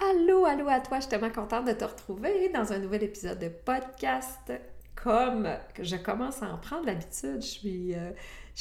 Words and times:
Allô, 0.00 0.44
allô 0.44 0.68
à 0.68 0.80
toi, 0.80 0.96
je 0.96 1.02
suis 1.02 1.10
tellement 1.10 1.30
contente 1.30 1.66
de 1.66 1.72
te 1.72 1.84
retrouver 1.84 2.48
dans 2.48 2.72
un 2.72 2.78
nouvel 2.78 3.04
épisode 3.04 3.38
de 3.38 3.48
podcast. 3.48 4.52
Comme 4.96 5.48
je 5.80 5.94
commence 5.94 6.42
à 6.42 6.52
en 6.52 6.58
prendre 6.58 6.86
l'habitude, 6.86 7.40
je, 7.40 7.94
euh, 7.94 8.10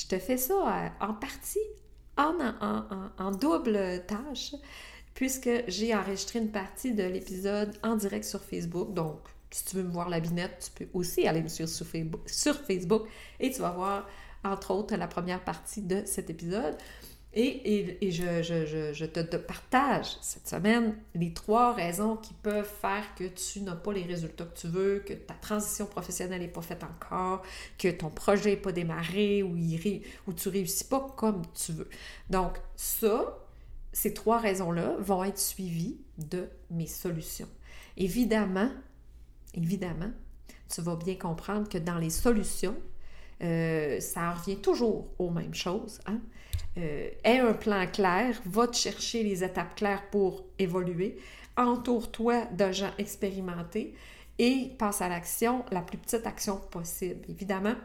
te 0.08 0.20
fais 0.20 0.38
ça 0.38 0.54
euh, 0.54 0.90
en 1.00 1.16
partie 1.16 1.58
en, 2.18 3.32
double 3.32 4.06
tâche, 4.06 4.54
puisque 5.16 5.50
j'ai 5.68 5.96
enregistré 5.96 6.38
une 6.38 6.52
partie 6.52 6.94
de 6.94 7.04
l'épisode 7.04 7.74
en 7.82 7.96
direct 7.96 8.26
sur 8.26 8.44
Facebook. 8.44 8.94
Donc, 8.94 9.18
si 9.50 9.66
tu 9.66 9.78
veux 9.78 9.84
me 9.84 9.92
voir 9.92 10.10
la 10.10 10.20
binette, 10.20 10.72
tu 10.76 10.86
peux 10.86 10.92
aussi 10.94 11.28
aller 11.28 11.42
me 11.42 11.48
suivre 11.48 11.70
sur 12.28 12.56
Facebook 12.58 13.08
et 13.40 13.50
tu 13.50 13.60
vas 13.60 13.72
voir, 13.72 14.08
entre 14.44 14.70
autres, 14.70 14.96
la 14.96 15.08
première 15.08 15.44
partie 15.44 15.82
de 15.82 16.04
cet 16.06 16.30
épisode. 16.30 16.78
Et, 17.36 18.12
je, 18.12 19.06
te, 19.06 19.38
partage 19.38 20.18
cette 20.22 20.48
semaine 20.48 20.96
les 21.16 21.34
trois 21.34 21.74
raisons 21.74 22.16
qui 22.18 22.34
peuvent 22.34 22.70
faire 22.82 23.04
que 23.16 23.24
tu 23.24 23.62
n'as 23.62 23.76
pas 23.76 23.92
les 23.92 24.04
résultats 24.04 24.46
que 24.46 24.60
tu 24.60 24.68
veux, 24.68 25.00
que 25.00 25.14
ta 25.14 25.34
transition 25.34 25.88
professionnelle 25.88 26.42
n'est 26.42 26.48
pas 26.48 26.62
faite 26.62 26.84
encore, 26.84 27.42
que 27.80 27.88
ton 27.88 28.10
projet 28.10 28.52
n'est 28.52 28.58
pas 28.58 28.72
démarré 28.72 29.42
ou, 29.42 29.56
il, 29.58 30.04
ou 30.28 30.34
tu 30.34 30.50
ne 30.50 30.54
réussis 30.54 30.84
pas 30.84 31.08
comme 31.18 31.42
tu 31.56 31.72
veux. 31.72 31.90
Donc, 32.30 32.58
ça, 32.76 33.40
ces 33.92 34.14
trois 34.14 34.38
raisons-là 34.38 34.96
vont 35.00 35.24
être 35.24 35.40
suivies 35.40 35.98
de 36.20 36.48
mes 36.70 36.88
solutions. 36.88 37.50
Évidemment, 37.98 38.70
évidemment, 39.56 40.12
tu 40.70 40.82
vas 40.82 40.96
bien 40.96 41.16
comprendre 41.16 41.68
que 41.68 41.80
dans 41.80 41.98
les 41.98 42.12
solutions, 42.12 42.76
euh, 43.42 44.00
ça 44.00 44.34
revient 44.34 44.58
toujours 44.58 45.08
aux 45.18 45.32
mêmes 45.32 45.54
choses. 45.54 46.00
Hein? 46.06 46.20
Euh, 46.78 47.10
aie 47.24 47.40
un 47.40 47.54
plan 47.54 47.86
clair, 47.86 48.42
va 48.46 48.68
te 48.68 48.76
chercher 48.76 49.24
les 49.24 49.44
étapes 49.44 49.76
claires 49.76 50.10
pour 50.10 50.44
évoluer, 50.58 51.18
entoure-toi 51.56 52.46
de 52.46 52.72
gens 52.72 52.92
expérimentés 52.98 53.94
et 54.40 54.72
passe 54.80 55.02
à 55.02 55.10
l'action, 55.10 55.64
la 55.72 55.82
plus 55.82 56.00
petite 56.00 56.26
action 56.26 56.58
possible. 56.58 57.22
Évidemment, 57.30 57.76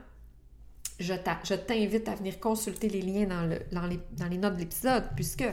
je 0.99 1.55
t'invite 1.55 2.09
à 2.09 2.15
venir 2.15 2.41
consulter 2.41 2.89
les 2.89 3.03
liens 3.03 3.27
dans, 3.27 3.47
le, 3.47 3.61
dans, 3.73 3.87
les, 3.87 4.01
dans 4.13 4.27
les, 4.27 4.39
notes 4.39 4.55
de 4.55 4.61
l'épisode, 4.61 5.05
puisque 5.15 5.45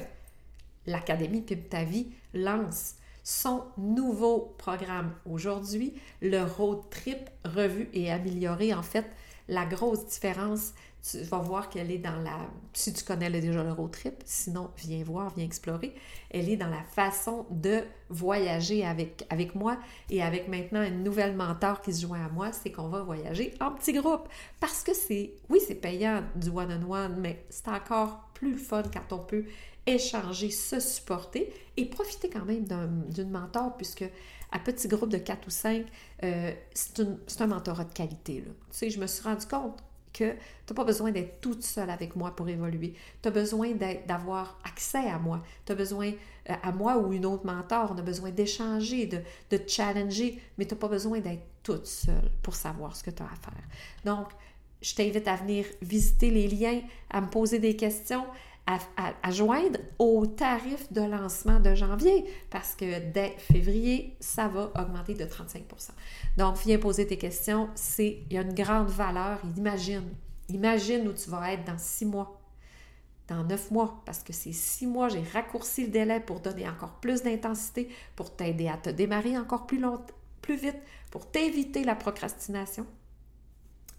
l'Académie 0.86 1.42
Pib 1.42 1.68
Ta 1.68 1.84
Vie 1.84 2.08
lance 2.34 2.96
son 3.24 3.64
nouveau 3.78 4.56
programme 4.58 5.14
aujourd'hui, 5.26 5.94
le 6.22 6.44
Road 6.44 6.90
Trip 6.90 7.30
revu 7.44 7.90
et 7.94 8.12
amélioré. 8.12 8.74
En 8.74 8.84
fait, 8.84 9.06
la 9.48 9.66
grosse 9.66 10.06
différence, 10.06 10.74
tu 11.10 11.20
vas 11.20 11.38
voir 11.38 11.70
qu'elle 11.70 11.92
est 11.92 12.00
dans 12.00 12.20
la... 12.24 12.50
Si 12.74 12.92
tu 12.92 13.04
connais 13.04 13.30
déjà 13.30 13.64
le 13.64 13.72
road 13.72 13.92
trip, 13.92 14.16
sinon, 14.26 14.72
viens 14.78 15.04
voir, 15.04 15.34
viens 15.36 15.46
explorer. 15.46 15.94
Elle 16.32 16.50
est 16.50 16.58
dans 16.58 16.70
la 16.70 16.82
façon 16.82 17.46
de 17.52 17.84
voyager 18.10 18.84
avec, 18.84 19.26
avec 19.30 19.54
moi 19.54 19.78
et 20.10 20.24
avec 20.24 20.48
maintenant 20.48 20.82
une 20.82 21.04
nouvelle 21.04 21.36
mentor 21.36 21.82
qui 21.82 21.94
se 21.94 22.02
joint 22.02 22.26
à 22.26 22.30
moi, 22.30 22.52
c'est 22.52 22.72
qu'on 22.72 22.88
va 22.88 23.04
voyager 23.04 23.54
en 23.62 23.72
petit 23.72 23.94
groupe. 23.94 24.28
Parce 24.60 24.84
que 24.84 24.96
c'est, 24.96 25.34
oui, 25.50 25.60
c'est 25.66 25.76
payant 25.76 26.24
du 26.36 26.50
one-on-one, 26.50 27.18
mais 27.20 27.46
c'est 27.50 27.68
encore 27.68 28.30
plus 28.34 28.58
fun 28.58 28.84
quand 28.92 29.14
on 29.14 29.20
peut 29.20 29.46
échanger, 29.86 30.50
se 30.50 30.80
supporter 30.80 31.54
et 31.78 31.86
profiter 31.86 32.30
quand 32.32 32.46
même 32.46 32.66
d'une 33.10 33.30
mentor, 33.30 33.78
puisque 33.78 34.06
à 34.52 34.60
petit 34.60 34.88
groupe 34.88 35.10
de 35.10 35.18
4 35.18 35.48
ou 35.48 35.52
5, 35.52 35.86
euh, 36.24 36.52
c'est 36.74 37.42
un 37.42 37.48
mentorat 37.48 37.84
de 37.84 37.94
qualité. 37.94 38.42
Là. 38.42 38.52
Tu 38.72 38.78
sais, 38.78 38.90
je 38.90 39.00
me 39.00 39.06
suis 39.06 39.24
rendu 39.24 39.46
compte 39.46 39.84
que 40.16 40.32
tu 40.32 40.72
n'as 40.72 40.76
pas 40.76 40.84
besoin 40.84 41.12
d'être 41.12 41.42
toute 41.42 41.64
seule 41.64 41.90
avec 41.90 42.16
moi 42.16 42.36
pour 42.36 42.48
évoluer. 42.48 42.94
Tu 43.22 43.28
as 43.28 43.32
besoin 43.32 43.72
d'avoir 44.08 44.58
accès 44.64 45.10
à 45.10 45.20
moi. 45.20 45.44
Tu 45.66 45.74
as 45.74 45.76
besoin 45.76 46.12
euh, 46.50 46.54
à 46.64 46.72
moi 46.72 46.98
ou 46.98 47.12
une 47.12 47.26
autre 47.26 47.46
mentor. 47.46 47.92
On 47.94 47.98
a 47.98 48.02
besoin 48.02 48.32
d'échanger, 48.32 49.08
de, 49.08 49.20
de 49.52 49.60
challenger, 49.68 50.42
mais 50.58 50.66
tu 50.66 50.74
n'as 50.74 50.80
pas 50.80 50.88
besoin 50.88 51.20
d'être 51.20 51.44
toute 51.64 51.86
seule 51.86 52.32
pour 52.42 52.56
savoir 52.56 52.96
ce 52.96 53.04
que 53.04 53.12
tu 53.12 53.22
as 53.22 53.26
à 53.26 53.36
faire. 53.36 53.64
Donc, 54.06 54.28
je 54.82 54.96
t'invite 54.96 55.28
à 55.28 55.36
venir 55.36 55.66
visiter 55.82 56.30
les 56.30 56.48
liens, 56.48 56.82
à 57.10 57.22
me 57.22 57.28
poser 57.28 57.60
des 57.60 57.76
questions, 57.76 58.26
à, 58.68 59.32
joindre 59.32 59.80
au 60.00 60.26
tarif 60.26 60.92
de 60.92 61.02
lancement 61.02 61.60
de 61.60 61.76
janvier 61.76 62.26
parce 62.50 62.76
que 62.76 63.00
dès 63.12 63.36
février, 63.38 64.16
ça 64.20 64.48
va 64.48 64.72
augmenter 64.80 65.14
de 65.14 65.26
35 65.26 65.64
Donc, 66.38 66.58
viens 66.58 66.78
poser 66.78 67.08
tes 67.08 67.18
questions. 67.18 67.70
C'est, 67.76 68.20
il 68.30 68.34
y 68.34 68.38
a 68.38 68.42
une 68.42 68.54
grande 68.54 68.90
valeur. 68.90 69.40
Imagine, 69.58 70.10
imagine 70.50 71.08
où 71.08 71.14
tu 71.14 71.30
vas 71.30 71.54
être 71.54 71.64
dans 71.66 71.78
six 71.78 72.06
mois, 72.06 72.40
dans 73.28 73.44
neuf 73.44 73.72
mois, 73.72 74.02
parce 74.06 74.22
que 74.22 74.34
ces 74.34 74.54
six 74.54 74.86
mois, 74.86 75.10
j'ai 75.10 75.24
raccourci 75.34 75.86
le 75.86 75.92
délai 75.92 76.20
pour 76.20 76.42
donner 76.42 76.68
encore 76.68 77.00
plus 77.00 77.24
d'intensité, 77.24 77.90
pour 78.16 78.36
t'aider 78.36 78.68
à 78.68 78.78
te 78.78 78.90
démarrer 78.90 79.38
encore 79.38 79.66
plus, 79.66 79.82
plus 80.42 80.58
vite, 80.58 80.78
pour 81.10 81.30
t'éviter 81.30 81.84
la 81.84 81.96
procrastination. 81.96 82.86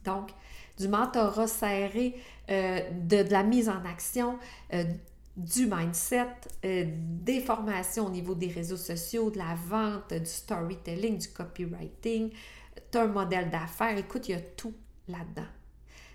Donc, 0.05 0.31
du 0.79 0.89
mentorat 0.89 1.47
serré, 1.47 2.15
euh, 2.51 2.81
de, 2.93 3.25
la 3.31 3.43
mise 3.43 3.69
en 3.69 3.85
action, 3.85 4.39
euh, 4.75 4.85
du 5.37 5.67
mindset, 5.67 6.29
euh, 6.65 6.85
des 6.87 7.41
formations 7.41 8.07
au 8.07 8.11
niveau 8.11 8.35
des 8.35 8.49
réseaux 8.49 8.77
sociaux, 8.77 9.31
de 9.31 9.39
la 9.39 9.55
vente, 9.55 10.15
du 10.15 10.25
storytelling, 10.25 11.19
du 11.19 11.29
copywriting. 11.29 12.33
Tu 12.91 12.99
as 12.99 13.03
un 13.03 13.09
modèle 13.09 13.51
d'affaires. 13.51 13.99
Écoute, 13.99 14.29
il 14.29 14.33
y 14.33 14.35
a 14.35 14.41
tout 14.41 14.75
là-dedans. 15.09 15.49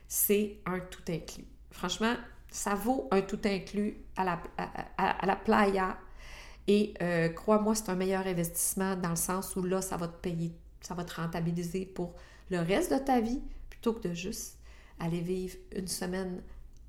C'est 0.08 0.58
un 0.66 0.80
tout 0.80 1.04
inclus. 1.10 1.46
Franchement, 1.70 2.16
ça 2.50 2.76
vaut 2.76 3.08
un 3.12 3.22
tout 3.22 3.40
inclus 3.46 3.98
à 4.18 4.26
la, 4.26 4.42
à, 4.98 5.26
la 5.26 5.36
playa. 5.36 5.98
Et 6.68 6.94
crois-moi, 7.36 7.76
c'est 7.76 7.90
un 7.90 7.96
meilleur 7.96 8.28
investissement 8.28 8.96
dans 8.96 9.10
le 9.10 9.16
sens 9.16 9.56
où 9.56 9.64
là, 9.64 9.82
ça 9.82 9.98
va 9.98 10.08
te 10.08 10.22
payer, 10.22 10.54
ça 10.82 10.94
va 10.94 11.04
te 11.04 11.16
rentabiliser 11.16 11.86
pour 11.86 12.14
le 12.50 12.60
reste 12.60 12.92
de 12.92 12.98
ta 12.98 13.20
vie, 13.22 13.42
plutôt 13.70 13.94
que 13.94 14.08
de 14.08 14.14
juste 14.14 14.58
aller 15.00 15.22
vivre 15.22 15.58
une 15.76 15.88
semaine 15.88 16.42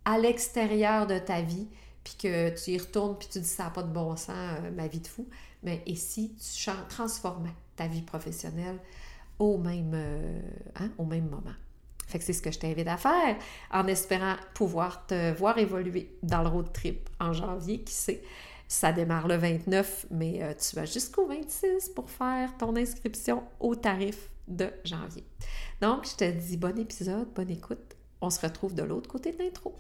à 0.05 0.19
l'extérieur 0.19 1.07
de 1.07 1.19
ta 1.19 1.41
vie, 1.41 1.69
puis 2.05 2.15
que 2.19 2.51
tu 2.51 2.73
y 2.73 2.79
retournes, 2.79 3.17
puis 3.19 3.29
tu 3.31 3.41
dis 3.41 3.49
ça 3.49 3.65
n'a 3.65 3.71
pas 3.71 3.83
de 3.83 3.93
bon 3.93 4.17
sens, 4.17 4.31
euh, 4.31 4.71
ma 4.71 4.87
vie 4.87 5.01
de 5.01 5.07
fou. 5.07 5.27
Mais 5.63 5.83
et 5.87 5.95
si 5.95 6.35
tu 6.35 6.71
transformais 6.89 7.55
ta 7.77 7.87
vie 7.87 8.03
professionnelle 8.03 8.79
au 9.39 9.59
même, 9.59 9.93
euh, 9.95 10.41
hein, 10.77 10.91
au 10.99 11.05
même 11.05 11.29
moment? 11.29 11.55
Fait 12.07 12.19
que 12.19 12.25
c'est 12.25 12.33
ce 12.33 12.43
que 12.43 12.51
je 12.51 12.59
t'invite 12.59 12.89
à 12.89 12.97
faire 12.97 13.37
en 13.71 13.87
espérant 13.87 14.35
pouvoir 14.55 15.07
te 15.07 15.33
voir 15.33 15.57
évoluer 15.59 16.15
dans 16.23 16.43
le 16.43 16.49
road 16.49 16.73
trip 16.73 17.09
en 17.21 17.33
janvier, 17.33 17.81
qui 17.83 17.95
sait? 17.95 18.23
Ça 18.69 18.93
démarre 18.93 19.29
le 19.29 19.37
29, 19.37 20.07
mais 20.11 20.43
euh, 20.43 20.55
tu 20.55 20.77
vas 20.77 20.87
jusqu'au 20.87 21.27
26 21.27 21.91
pour 21.95 22.11
faire 22.11 22.57
ton 22.57 22.75
inscription 22.77 23.43
au 23.61 23.75
tarif 23.75 24.31
de 24.49 24.71
janvier. 24.85 25.25
Donc, 25.81 26.07
je 26.07 26.17
te 26.17 26.31
dis 26.31 26.57
bon 26.57 26.79
épisode, 26.79 27.29
bonne 27.35 27.51
écoute. 27.51 27.97
On 28.21 28.31
se 28.31 28.41
retrouve 28.41 28.75
de 28.75 28.83
l'autre 28.83 29.11
côté 29.11 29.33
de 29.33 29.39
l'intro. 29.39 29.75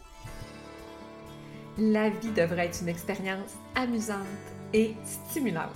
La 1.78 2.10
vie 2.10 2.32
devrait 2.32 2.66
être 2.66 2.82
une 2.82 2.88
expérience 2.88 3.52
amusante 3.74 4.26
et 4.74 4.94
stimulante. 5.04 5.70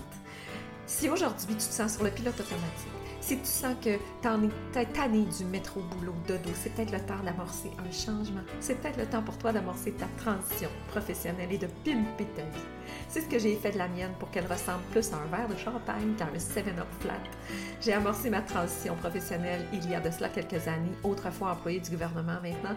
Si 0.87 1.09
aujourd'hui 1.09 1.55
tu 1.55 1.67
te 1.67 1.73
sens 1.73 1.95
sur 1.95 2.05
le 2.05 2.11
pilote 2.11 2.39
automatique, 2.39 2.93
si 3.27 3.39
tu 3.39 3.47
sens 3.47 3.75
que 3.83 3.97
tu 4.23 4.29
en 4.29 4.45
es 4.45 4.87
tanné 4.93 5.25
du 5.25 5.45
métro 5.47 5.81
boulot 5.81 6.15
dodo, 6.29 6.51
c'est 6.55 6.73
peut-être 6.75 6.93
le 6.93 7.01
temps 7.01 7.25
d'amorcer 7.25 7.73
un 7.79 7.91
changement. 7.91 8.43
C'est 8.61 8.81
peut-être 8.81 8.99
le 8.99 9.07
temps 9.07 9.23
pour 9.23 9.37
toi 9.39 9.53
d'amorcer 9.53 9.93
ta 9.93 10.07
transition 10.17 10.69
professionnelle 10.89 11.51
et 11.51 11.59
de 11.59 11.67
pimper 11.85 12.27
ta 12.37 12.43
vie. 12.43 12.65
C'est 13.09 13.23
ce 13.23 13.27
que 13.29 13.41
j'ai 13.41 13.57
fait 13.57 13.73
de 13.73 13.79
la 13.79 13.89
mienne 13.89 14.13
pour 14.21 14.31
qu'elle 14.31 14.47
ressemble 14.47 14.85
plus 14.93 15.13
à 15.13 15.17
un 15.17 15.27
verre 15.37 15.49
de 15.49 15.57
champagne 15.57 16.15
qu'à 16.17 16.27
un 16.27 16.39
7-up 16.39 16.87
flat. 17.01 17.15
J'ai 17.81 17.95
amorcé 17.95 18.31
ma 18.31 18.43
transition 18.43 18.95
professionnelle 18.95 19.67
il 19.73 19.91
y 19.91 19.95
a 19.97 20.01
de 20.01 20.11
cela 20.11 20.29
quelques 20.29 20.69
années, 20.69 20.93
autrefois 21.03 21.51
employée 21.53 21.81
du 21.81 21.91
gouvernement 21.91 22.41
maintenant. 22.41 22.77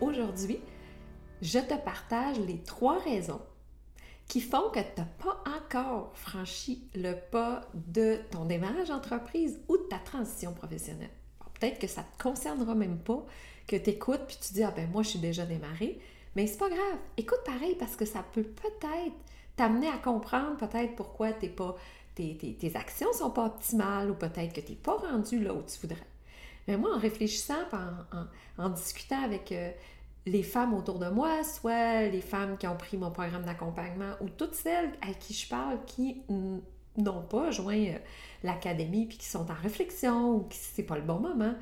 Aujourd'hui, 0.00 0.58
je 1.42 1.58
te 1.58 1.74
partage 1.74 2.38
les 2.40 2.58
trois 2.62 2.98
raisons 2.98 3.40
qui 4.28 4.40
font 4.40 4.70
que 4.70 4.78
tu 4.78 4.86
n'as 4.98 5.06
pas 5.22 5.42
encore 5.58 6.12
franchi 6.14 6.88
le 6.94 7.14
pas 7.30 7.68
de 7.74 8.18
ton 8.30 8.46
démarrage 8.46 8.88
d'entreprise 8.88 9.60
ou 9.68 9.76
de 9.76 9.82
ta 9.82 9.98
transition 9.98 10.54
professionnelle. 10.54 11.10
Peut-être 11.58 11.78
que 11.78 11.86
ça 11.86 12.00
ne 12.00 12.16
te 12.16 12.22
concernera 12.22 12.74
même 12.74 12.98
pas, 12.98 13.26
que 13.66 13.76
tu 13.76 13.90
écoutes 13.90 14.24
puis 14.26 14.38
tu 14.40 14.54
dis 14.54 14.62
Ah 14.62 14.70
ben 14.70 14.88
moi 14.90 15.02
je 15.02 15.10
suis 15.10 15.18
déjà 15.18 15.44
démarré, 15.44 16.00
mais 16.34 16.46
c'est 16.46 16.58
pas 16.58 16.70
grave. 16.70 16.98
Écoute 17.18 17.42
pareil 17.44 17.76
parce 17.78 17.96
que 17.96 18.06
ça 18.06 18.24
peut 18.32 18.44
peut-être 18.44 19.16
t'amener 19.56 19.88
à 19.88 19.98
comprendre 19.98 20.56
peut-être 20.56 20.96
pourquoi 20.96 21.34
t'es 21.34 21.50
pas, 21.50 21.76
tes, 22.14 22.36
tes, 22.36 22.76
actions 22.76 23.12
sont 23.12 23.30
pas 23.30 23.44
optimales 23.44 24.10
ou 24.10 24.14
peut-être 24.14 24.54
que 24.54 24.60
tu 24.62 24.72
n'es 24.72 24.78
pas 24.78 24.96
rendu 24.96 25.40
là 25.40 25.52
où 25.52 25.62
tu 25.62 25.78
voudrais. 25.80 26.06
Mais 26.70 26.76
moi, 26.76 26.94
en 26.94 26.98
réfléchissant, 27.00 27.64
en, 28.56 28.68
discutant 28.68 29.20
avec 29.24 29.50
euh, 29.50 29.72
les 30.24 30.44
femmes 30.44 30.72
autour 30.72 31.00
de 31.00 31.08
moi, 31.08 31.42
soit 31.42 32.02
les 32.02 32.20
femmes 32.20 32.56
qui 32.58 32.68
ont 32.68 32.76
pris 32.76 32.96
mon 32.96 33.10
programme 33.10 33.42
d'accompagnement 33.42 34.12
ou 34.20 34.28
toutes 34.28 34.54
celles 34.54 34.92
à 35.02 35.12
qui 35.12 35.34
je 35.34 35.48
parle 35.48 35.84
qui 35.84 36.22
n'ont 36.28 37.22
pas 37.22 37.50
joint 37.50 37.74
euh, 37.74 37.98
l'académie 38.44 39.06
puis 39.06 39.18
qui 39.18 39.26
sont 39.26 39.50
en 39.50 39.54
réflexion 39.54 40.36
ou 40.36 40.40
qui 40.44 40.58
c'est 40.58 40.84
pas 40.84 40.94
le 40.94 41.02
bon 41.02 41.18
moment, 41.18 41.54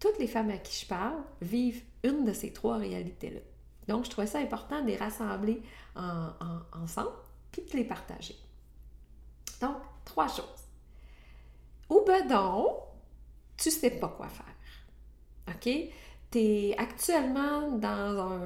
toutes 0.00 0.18
les 0.18 0.26
femmes 0.26 0.50
à 0.50 0.58
qui 0.58 0.82
je 0.82 0.86
parle 0.86 1.22
vivent 1.40 1.82
une 2.02 2.26
de 2.26 2.34
ces 2.34 2.52
trois 2.52 2.76
réalités-là. 2.76 3.40
Donc, 3.88 4.04
je 4.04 4.10
trouvais 4.10 4.26
ça 4.26 4.38
important 4.38 4.82
de 4.82 4.88
les 4.88 4.96
rassembler 4.96 5.62
ensemble 5.94 7.16
puis 7.52 7.62
de 7.62 7.74
les 7.74 7.84
partager. 7.84 8.36
Donc, 9.62 9.76
trois 10.04 10.28
choses. 10.28 10.44
Ou 11.88 12.02
ben 12.06 12.26
donc, 12.28 12.85
tu 13.56 13.70
sais 13.70 13.90
pas 13.90 14.08
quoi 14.08 14.28
faire. 14.28 14.54
OK? 15.48 15.68
Tu 16.30 16.38
es 16.38 16.76
actuellement 16.76 17.72
dans 17.72 18.40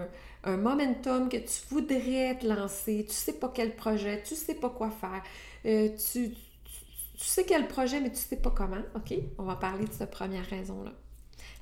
un, 0.44 0.56
momentum 0.56 1.28
que 1.28 1.36
tu 1.36 1.60
voudrais 1.70 2.38
te 2.38 2.46
lancer, 2.46 3.04
tu 3.06 3.14
sais 3.14 3.34
pas 3.34 3.50
quel 3.54 3.76
projet, 3.76 4.22
tu 4.22 4.34
sais 4.34 4.54
pas 4.54 4.70
quoi 4.70 4.90
faire, 4.90 5.22
euh, 5.66 5.88
tu, 5.90 6.30
tu 6.30 7.24
sais 7.24 7.44
quel 7.44 7.68
projet, 7.68 8.00
mais 8.00 8.10
tu 8.10 8.18
sais 8.18 8.36
pas 8.36 8.50
comment. 8.50 8.82
OK? 8.94 9.14
On 9.38 9.44
va 9.44 9.56
parler 9.56 9.84
de 9.84 9.92
cette 9.92 10.10
première 10.10 10.46
raison-là. 10.46 10.92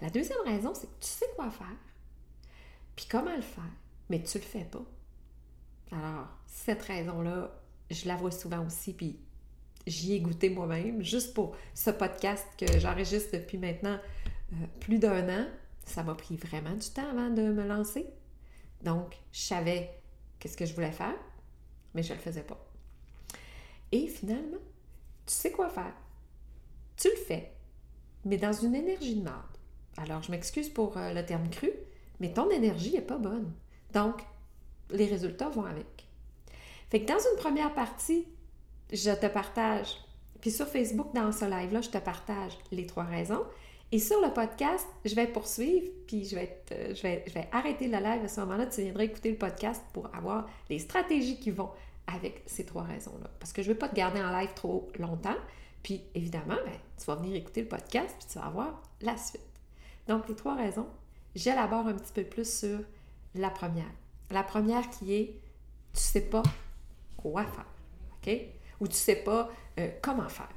La 0.01 0.11
deuxième 0.11 0.39
raison, 0.45 0.75
c'est 0.75 0.87
que 0.87 1.01
tu 1.01 1.09
sais 1.09 1.27
quoi 1.35 1.51
faire, 1.51 1.77
puis 2.95 3.07
comment 3.11 3.35
le 3.35 3.43
faire, 3.43 3.71
mais 4.09 4.23
tu 4.23 4.39
le 4.39 4.45
fais 4.45 4.65
pas. 4.65 4.85
Alors, 5.91 6.29
cette 6.47 6.83
raison-là, 6.83 7.51
je 7.91 8.07
la 8.07 8.17
vois 8.17 8.31
souvent 8.31 8.65
aussi, 8.65 8.93
puis 8.93 9.19
j'y 9.89 10.15
ai 10.15 10.21
goûté 10.21 10.51
moi-même, 10.51 11.03
juste 11.03 11.35
pour 11.35 11.57
ce 11.75 11.91
podcast 11.91 12.47
que 12.59 12.79
j'enregistre 12.79 13.37
depuis 13.37 13.59
maintenant 13.59 13.99
euh, 14.53 14.67
plus 14.81 14.99
d'un 14.99 15.29
an. 15.29 15.47
Ça 15.85 16.03
m'a 16.03 16.15
pris 16.15 16.37
vraiment 16.37 16.75
du 16.75 16.89
temps 16.91 17.09
avant 17.11 17.31
de 17.31 17.43
me 17.43 17.67
lancer. 17.67 18.07
Donc, 18.83 19.17
je 19.33 19.41
savais 19.41 19.91
qu'est-ce 20.39 20.57
que 20.57 20.67
je 20.67 20.75
voulais 20.75 20.93
faire, 20.93 21.17
mais 21.95 22.03
je 22.03 22.13
ne 22.13 22.19
le 22.19 22.23
faisais 22.23 22.43
pas. 22.43 22.65
Et 23.91 24.07
finalement, 24.07 24.59
tu 25.27 25.35
sais 25.35 25.51
quoi 25.51 25.69
faire? 25.69 25.95
Tu 26.97 27.09
le 27.09 27.17
fais, 27.17 27.53
mais 28.25 28.37
dans 28.37 28.53
une 28.53 28.75
énergie 28.75 29.17
de 29.17 29.23
marde. 29.23 29.57
Alors, 29.97 30.23
je 30.23 30.31
m'excuse 30.31 30.69
pour 30.69 30.97
euh, 30.97 31.13
le 31.13 31.25
terme 31.25 31.49
cru, 31.49 31.71
mais 32.21 32.33
ton 32.33 32.51
énergie 32.51 32.93
n'est 32.93 33.01
pas 33.01 33.19
bonne. 33.19 33.53
Donc, 33.93 34.23
les 34.91 35.07
résultats 35.07 35.49
vont 35.49 35.65
avec. 35.65 36.07
Fait 36.91 37.03
que 37.03 37.07
dans 37.07 37.19
une 37.19 37.39
première 37.39 37.75
partie, 37.75 38.27
je 38.93 39.11
te 39.11 39.27
partage, 39.27 39.97
puis 40.41 40.51
sur 40.51 40.67
Facebook, 40.67 41.15
dans 41.15 41.33
ce 41.33 41.45
live-là, 41.45 41.81
je 41.81 41.91
te 41.91 41.99
partage 41.99 42.53
les 42.71 42.87
trois 42.87 43.05
raisons. 43.05 43.45
Et 43.91 43.99
sur 43.99 44.21
le 44.21 44.33
podcast, 44.33 44.87
je 45.05 45.15
vais 45.15 45.27
poursuivre, 45.27 45.89
puis 46.07 46.25
je 46.25 46.35
vais, 46.35 46.63
je 46.71 47.03
vais, 47.03 47.25
je 47.27 47.33
vais 47.33 47.49
arrêter 47.53 47.89
le 47.89 47.99
live 47.99 48.25
à 48.25 48.29
ce 48.29 48.41
moment-là. 48.41 48.67
Tu 48.67 48.83
viendras 48.83 49.05
écouter 49.05 49.31
le 49.31 49.39
podcast 49.39 49.83
pour 49.93 50.15
avoir 50.15 50.47
les 50.69 50.79
stratégies 50.79 51.41
qui 51.41 51.51
vont 51.51 51.71
avec 52.07 52.43
ces 52.47 52.67
trois 52.67 52.83
raisons-là. 52.83 53.31
Parce 53.39 53.53
que 53.53 53.63
je 53.63 53.69
ne 53.69 53.73
veux 53.73 53.79
pas 53.79 53.89
te 53.89 53.95
garder 53.95 54.21
en 54.21 54.31
live 54.39 54.53
trop 54.55 54.89
longtemps. 54.99 55.37
Puis 55.83 56.03
évidemment, 56.15 56.57
ben, 56.65 56.79
tu 56.99 57.05
vas 57.07 57.15
venir 57.15 57.35
écouter 57.37 57.63
le 57.63 57.69
podcast, 57.69 58.15
puis 58.19 58.29
tu 58.31 58.39
vas 58.39 58.47
avoir 58.47 58.83
la 59.01 59.17
suite. 59.17 59.41
Donc, 60.07 60.29
les 60.29 60.35
trois 60.35 60.55
raisons, 60.55 60.89
j'élabore 61.35 61.87
un 61.87 61.95
petit 61.95 62.13
peu 62.13 62.25
plus 62.25 62.59
sur 62.59 62.81
la 63.35 63.51
première. 63.51 63.91
La 64.31 64.43
première 64.43 64.89
qui 64.91 65.15
est, 65.15 65.27
tu 65.93 65.95
ne 65.95 65.99
sais 65.99 66.21
pas 66.23 66.43
quoi 67.17 67.45
faire, 67.45 67.67
OK? 68.17 68.58
Ou 68.81 68.87
tu 68.87 68.93
ne 68.93 68.97
sais 68.97 69.17
pas 69.17 69.51
euh, 69.79 69.91
comment 70.03 70.29
faire. 70.29 70.49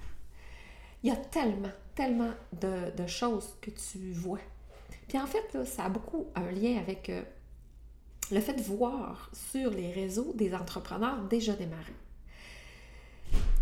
Il 1.04 1.10
y 1.10 1.14
a 1.14 1.16
tellement, 1.16 1.72
tellement 1.96 2.32
de, 2.54 3.08
choses 3.08 3.56
que 3.62 3.72
tu 3.72 4.12
vois. 4.12 4.40
Puis 5.08 5.18
en 5.18 5.26
fait, 5.26 5.66
ça 5.66 5.86
a 5.86 5.90
beaucoup 5.90 6.28
un 6.36 6.52
lien 6.52 6.78
avec 6.78 7.10
euh, 7.10 7.24
le 8.32 8.40
fait 8.40 8.54
de 8.54 8.62
voir 8.62 9.30
sur 9.34 9.72
les 9.72 9.92
réseaux 9.92 10.34
des 10.36 10.54
entrepreneurs 10.54 11.24
déjà 11.24 11.54
démarrés. 11.54 11.96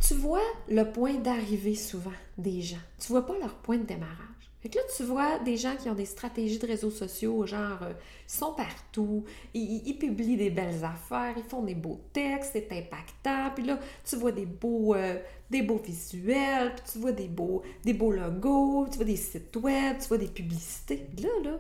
Tu 0.06 0.14
vois 0.16 0.44
le 0.68 0.84
point 0.84 1.16
d'arrivée 1.16 1.76
souvent 1.76 2.12
des 2.38 2.62
gens. 2.62 2.82
Tu 3.00 3.08
vois 3.08 3.26
pas 3.26 3.38
leur 3.38 3.56
point 3.56 3.78
de 3.78 3.84
démarrage. 3.84 4.49
Fait 4.62 4.68
que 4.68 4.78
là, 4.78 4.84
tu 4.96 5.04
vois 5.04 5.40
des 5.40 5.56
gens 5.56 5.78
qui 5.78 5.90
ont 5.90 5.96
des 5.96 6.06
stratégies 6.06 6.60
de 6.60 6.68
réseaux 6.68 6.92
sociaux, 6.92 7.46
genre, 7.46 7.82
euh, 7.82 7.94
ils 8.28 8.32
sont 8.32 8.54
partout, 8.54 9.24
ils, 9.54 9.98
publient 9.98 10.36
des 10.36 10.50
belles 10.50 10.84
affaires, 10.84 11.34
ils 11.38 11.50
font 11.50 11.64
des 11.64 11.76
beaux 11.76 12.02
textes, 12.12 12.52
c'est 12.54 12.72
impactant, 12.74 13.52
puis 13.56 13.64
là, 13.64 13.80
tu 14.04 14.18
vois 14.18 14.34
des 14.34 14.46
beaux, 14.46 14.96
euh, 14.96 15.18
des 15.50 15.62
beaux 15.62 15.78
visuels, 15.78 16.76
puis 16.76 16.92
tu 16.92 17.00
vois 17.00 17.14
des 17.14 17.30
beaux, 17.30 17.64
des 17.86 17.94
beaux 17.94 18.12
logos, 18.12 18.88
tu 18.92 18.98
vois 18.98 19.06
des 19.06 19.16
sites 19.16 19.56
web, 19.56 19.98
tu 20.02 20.10
vois 20.10 20.18
des 20.18 20.28
publicités. 20.28 21.08
Là, 21.22 21.30
là, 21.42 21.58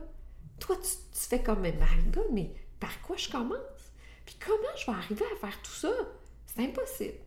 toi, 0.59 0.75
tu, 0.75 0.89
fais 1.13 1.41
comme, 1.41 1.61
mais 1.61 1.71
my 1.71 2.11
God, 2.11 2.27
mais 2.33 2.51
par 2.81 3.01
quoi 3.01 3.15
je 3.15 3.29
commence? 3.29 3.57
Puis 4.25 4.35
comment 4.45 4.75
je 4.75 4.85
vais 4.85 4.97
arriver 4.97 5.25
à 5.33 5.47
faire 5.47 5.61
tout 5.61 5.71
ça? 5.71 5.91
C'est 6.45 6.63
impossible. 6.63 7.17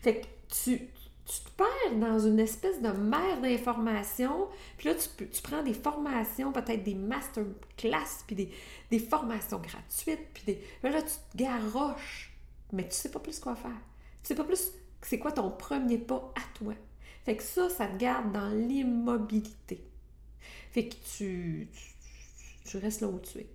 Fait 0.00 0.20
que 0.20 0.26
tu, 0.62 0.88
tu 1.26 1.40
te 1.40 1.50
perds 1.56 1.98
dans 1.98 2.18
une 2.18 2.40
espèce 2.40 2.80
de 2.80 2.88
mer 2.88 3.40
d'informations. 3.40 4.48
Puis 4.76 4.88
là, 4.88 4.94
tu, 4.94 5.28
tu, 5.28 5.42
prends 5.42 5.62
des 5.62 5.74
formations, 5.74 6.52
peut-être 6.52 6.82
des 6.82 6.94
masterclass, 6.94 8.24
puis 8.26 8.36
des, 8.36 8.50
des, 8.90 8.98
formations 8.98 9.58
gratuites, 9.58 10.28
puis 10.34 10.42
des... 10.46 10.62
Là, 10.82 11.02
tu 11.02 11.08
te 11.08 11.36
garroches, 11.36 12.32
mais 12.72 12.84
tu 12.88 12.94
sais 12.94 13.10
pas 13.10 13.20
plus 13.20 13.38
quoi 13.38 13.54
faire. 13.54 13.70
Tu 14.22 14.28
sais 14.28 14.34
pas 14.34 14.44
plus 14.44 14.72
c'est 15.02 15.18
quoi 15.18 15.32
ton 15.32 15.50
premier 15.50 15.98
pas 15.98 16.32
à 16.36 16.58
toi. 16.58 16.74
Fait 17.24 17.36
que 17.36 17.42
ça, 17.42 17.68
ça 17.68 17.86
te 17.86 17.96
garde 17.96 18.32
dans 18.32 18.48
l'immobilité. 18.48 19.84
Fait 20.72 20.88
que 20.88 20.94
tu, 21.16 21.68
tu, 21.72 22.68
tu 22.68 22.76
restes 22.78 23.00
là 23.00 23.08
où 23.08 23.18
tu 23.18 23.38
es. 23.38 23.46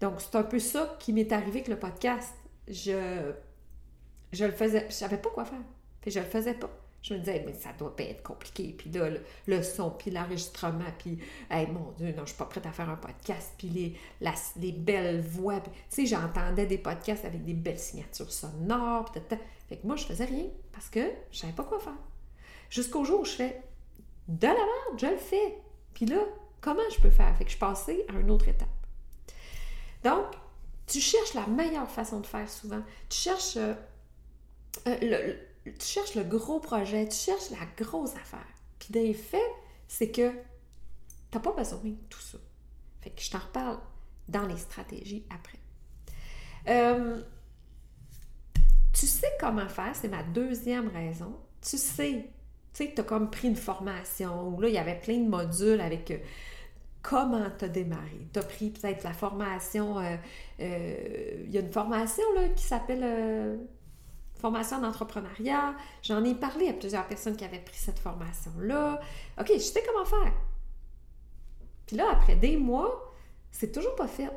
Donc, 0.00 0.20
c'est 0.20 0.36
un 0.36 0.42
peu 0.42 0.58
ça 0.58 0.96
qui 0.98 1.12
m'est 1.12 1.30
arrivé 1.32 1.60
avec 1.60 1.68
le 1.68 1.78
podcast. 1.78 2.34
Je, 2.68 3.32
je 4.32 4.44
le 4.44 4.52
faisais, 4.52 4.86
je 4.88 4.94
savais 4.94 5.18
pas 5.18 5.30
quoi 5.30 5.44
faire. 5.44 5.62
Puis 6.04 6.10
je 6.10 6.20
le 6.20 6.26
faisais 6.26 6.52
pas. 6.52 6.68
Je 7.00 7.14
me 7.14 7.18
disais, 7.18 7.42
mais 7.46 7.54
ça 7.54 7.70
doit 7.78 7.96
pas 7.96 8.02
être 8.02 8.22
compliqué. 8.22 8.74
Puis 8.76 8.90
là, 8.90 9.08
le, 9.46 9.62
son, 9.62 9.90
puis 9.90 10.10
l'enregistrement, 10.10 10.84
puis, 10.98 11.18
mon 11.50 11.92
Dieu, 11.92 12.12
non, 12.12 12.24
je 12.24 12.28
suis 12.28 12.36
pas 12.36 12.44
prête 12.44 12.66
à 12.66 12.72
faire 12.72 12.90
un 12.90 12.96
podcast. 12.96 13.54
Puis 13.56 13.68
les, 13.68 13.96
les 14.60 14.72
belles 14.72 15.22
voix. 15.22 15.60
tu 15.60 15.70
sais, 15.88 16.04
j'entendais 16.04 16.66
des 16.66 16.76
podcasts 16.76 17.24
avec 17.24 17.42
des 17.42 17.54
belles 17.54 17.78
signatures 17.78 18.30
sonores. 18.30 19.10
Puis 19.12 19.22
fait 19.66 19.78
que 19.78 19.86
moi, 19.86 19.96
je 19.96 20.04
faisais 20.04 20.26
rien 20.26 20.44
parce 20.72 20.90
que 20.90 21.00
je 21.30 21.38
savais 21.38 21.54
pas 21.54 21.64
quoi 21.64 21.78
faire. 21.78 21.96
Jusqu'au 22.68 23.04
jour 23.04 23.20
où 23.20 23.24
je 23.24 23.32
fais 23.32 23.62
de 24.28 24.46
la 24.46 24.52
merde, 24.52 24.98
je 24.98 25.06
le 25.06 25.16
fais. 25.16 25.56
Puis 25.94 26.04
là, 26.04 26.20
comment 26.60 26.82
je 26.94 27.00
peux 27.00 27.10
faire? 27.10 27.34
Fait 27.38 27.46
que 27.46 27.50
je 27.50 27.58
passais 27.58 28.04
à 28.10 28.20
une 28.20 28.30
autre 28.30 28.48
étape. 28.48 28.68
Donc, 30.02 30.26
tu 30.86 31.00
cherches 31.00 31.32
la 31.32 31.46
meilleure 31.46 31.90
façon 31.90 32.20
de 32.20 32.26
faire 32.26 32.48
souvent. 32.50 32.82
Tu 33.08 33.18
cherches, 33.18 33.56
euh, 33.56 33.74
euh, 34.86 34.98
le, 35.00 35.53
tu 35.70 35.86
cherches 35.86 36.14
le 36.14 36.24
gros 36.24 36.60
projet, 36.60 37.08
tu 37.08 37.16
cherches 37.16 37.50
la 37.50 37.66
grosse 37.76 38.14
affaire. 38.16 38.46
Puis 38.78 38.88
des 38.90 39.14
faits, 39.14 39.40
c'est 39.88 40.10
que 40.10 40.30
tu 40.30 40.36
n'as 41.34 41.40
pas 41.40 41.52
besoin 41.52 41.80
de 41.80 41.96
tout 42.08 42.20
ça. 42.20 42.38
Fait 43.00 43.10
que 43.10 43.20
je 43.20 43.30
t'en 43.30 43.38
reparle 43.38 43.78
dans 44.28 44.46
les 44.46 44.56
stratégies 44.56 45.24
après. 45.30 45.58
Euh, 46.68 47.20
tu 48.92 49.06
sais 49.06 49.30
comment 49.40 49.68
faire, 49.68 49.94
c'est 49.94 50.08
ma 50.08 50.22
deuxième 50.22 50.88
raison. 50.88 51.36
Tu 51.60 51.78
sais, 51.78 52.30
tu 52.72 52.84
sais, 52.84 52.92
tu 52.94 53.00
as 53.00 53.04
comme 53.04 53.30
pris 53.30 53.48
une 53.48 53.56
formation 53.56 54.48
où 54.48 54.60
là, 54.60 54.68
il 54.68 54.74
y 54.74 54.78
avait 54.78 54.98
plein 54.98 55.18
de 55.18 55.28
modules 55.28 55.80
avec 55.80 56.10
comment 57.04 57.46
tu 57.56 57.66
as 57.66 57.68
démarré. 57.68 58.26
Tu 58.32 58.40
as 58.40 58.42
pris 58.42 58.70
peut-être 58.70 59.04
la 59.04 59.12
formation, 59.12 59.98
euh, 59.98 60.16
euh, 60.60 61.44
il 61.44 61.52
y 61.52 61.58
a 61.58 61.60
une 61.60 61.70
formation 61.70 62.24
là, 62.34 62.48
qui 62.48 62.64
s'appelle 62.64 63.02
euh, 63.04 63.56
formation 64.44 64.78
d'entrepreneuriat. 64.78 65.74
J'en 66.02 66.22
ai 66.22 66.34
parlé 66.34 66.68
à 66.68 66.74
plusieurs 66.74 67.06
personnes 67.06 67.34
qui 67.34 67.46
avaient 67.46 67.64
pris 67.64 67.78
cette 67.78 67.98
formation-là. 67.98 69.00
OK, 69.40 69.50
je 69.54 69.58
sais 69.58 69.82
comment 69.86 70.04
faire. 70.04 70.34
Puis 71.86 71.96
là, 71.96 72.10
après 72.12 72.36
des 72.36 72.58
mois, 72.58 73.14
c'est 73.50 73.72
toujours 73.72 73.94
pas 73.94 74.06
fait. 74.06 74.28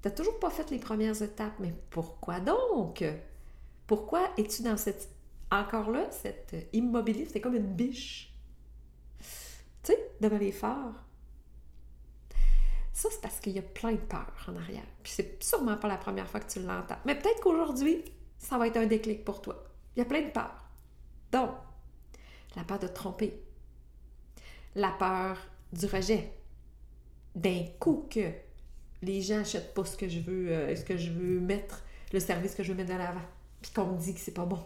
Tu 0.00 0.06
n'as 0.08 0.14
toujours 0.14 0.38
pas 0.38 0.48
fait 0.50 0.70
les 0.70 0.78
premières 0.78 1.20
étapes. 1.20 1.54
Mais 1.58 1.74
pourquoi 1.90 2.38
donc? 2.38 3.04
Pourquoi 3.88 4.30
es-tu 4.36 4.62
dans 4.62 4.76
cette... 4.76 5.10
Encore 5.50 5.90
là, 5.90 6.08
cette 6.12 6.54
immobilité, 6.72 7.28
c'est 7.32 7.40
comme 7.40 7.56
une 7.56 7.74
biche. 7.74 8.32
Tu 9.18 9.92
sais, 9.92 10.10
devant 10.20 10.38
les 10.38 10.52
phares. 10.52 11.04
Ça, 12.92 13.08
c'est 13.10 13.20
parce 13.20 13.40
qu'il 13.40 13.54
y 13.54 13.58
a 13.58 13.62
plein 13.62 13.92
de 13.92 13.96
peurs 13.96 14.46
en 14.46 14.54
arrière. 14.54 14.86
Puis 15.02 15.12
c'est 15.16 15.42
sûrement 15.42 15.76
pas 15.78 15.88
la 15.88 15.96
première 15.96 16.28
fois 16.28 16.38
que 16.38 16.50
tu 16.50 16.62
l'entends. 16.62 16.98
Mais 17.04 17.16
peut-être 17.16 17.40
qu'aujourd'hui, 17.40 18.04
ça 18.42 18.58
va 18.58 18.66
être 18.66 18.76
un 18.76 18.86
déclic 18.86 19.24
pour 19.24 19.40
toi. 19.40 19.64
Il 19.96 20.00
y 20.00 20.02
a 20.02 20.04
plein 20.04 20.22
de 20.22 20.30
peurs. 20.30 20.68
Donc, 21.30 21.50
la 22.56 22.64
peur 22.64 22.78
de 22.78 22.88
te 22.88 22.92
tromper, 22.92 23.40
la 24.74 24.90
peur 24.90 25.38
du 25.72 25.86
rejet, 25.86 26.32
d'un 27.34 27.64
coup 27.78 28.06
que 28.10 28.30
les 29.00 29.22
gens 29.22 29.38
n'achètent 29.38 29.72
pas 29.72 29.84
ce 29.84 29.96
que 29.96 30.08
je 30.08 30.20
veux, 30.20 30.50
euh, 30.50 30.76
ce 30.76 30.84
que 30.84 30.96
je 30.96 31.10
veux 31.10 31.40
mettre, 31.40 31.82
le 32.12 32.20
service 32.20 32.54
que 32.54 32.62
je 32.62 32.72
veux 32.72 32.76
mettre 32.76 32.92
de 32.92 32.98
l'avant. 32.98 33.20
puis 33.62 33.70
qu'on 33.72 33.86
me 33.86 33.98
dit 33.98 34.12
que 34.12 34.20
c'est 34.20 34.34
pas 34.34 34.44
bon, 34.44 34.62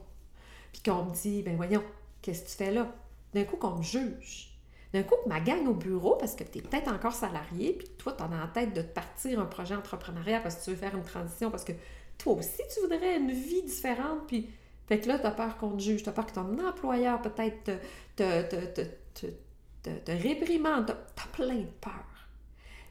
puis 0.73 0.83
qu'on 0.83 1.04
me 1.04 1.14
dit, 1.14 1.42
ben 1.42 1.54
voyons, 1.54 1.85
qu'est-ce 2.23 2.42
que 2.45 2.50
tu 2.50 2.56
fais 2.56 2.73
là? 2.73 2.92
D'un 3.35 3.45
coup, 3.45 3.56
qu'on 3.56 3.76
me 3.76 3.83
juge. 3.83 4.56
D'un 4.92 5.02
coup, 5.02 5.16
que 5.23 5.28
ma 5.28 5.40
gang 5.40 5.66
au 5.68 5.75
bureau, 5.75 6.16
parce 6.16 6.35
que 6.35 6.45
tu 6.45 6.59
es 6.59 6.62
peut-être 6.62 6.90
encore 6.90 7.12
salarié, 7.12 7.75
puis 7.75 7.88
toi, 7.99 8.14
tu 8.16 8.23
as 8.23 8.26
en 8.26 8.49
tête 8.49 8.73
de 8.73 8.83
partir 8.83 9.38
un 9.38 9.45
projet 9.45 9.75
entrepreneurial 9.75 10.42
parce 10.42 10.56
que 10.56 10.64
tu 10.64 10.71
veux 10.71 10.76
faire 10.76 10.97
une 10.97 11.04
transition, 11.04 11.50
parce 11.50 11.64
que 11.64 11.73
toi 12.18 12.35
aussi, 12.35 12.62
tu 12.73 12.80
voudrais 12.80 13.16
une 13.16 13.30
vie 13.30 13.62
différente, 13.62 14.26
puis 14.26 14.49
fait 14.87 15.00
que 15.00 15.08
là, 15.08 15.18
tu 15.18 15.26
as 15.26 15.32
peur 15.32 15.56
qu'on 15.56 15.76
te 15.76 15.82
juge, 15.82 16.02
tu 16.02 16.08
as 16.08 16.12
peur 16.12 16.26
que 16.26 16.32
ton 16.32 16.58
employeur 16.64 17.20
peut-être 17.20 17.64
te, 17.64 18.42
te, 18.42 18.82
te, 19.20 19.26
te, 19.82 20.11
réprimande, 20.11 20.87
tu 20.87 21.23
as 21.23 21.26
plein 21.32 21.61
de 21.61 21.70
peurs. 21.80 21.92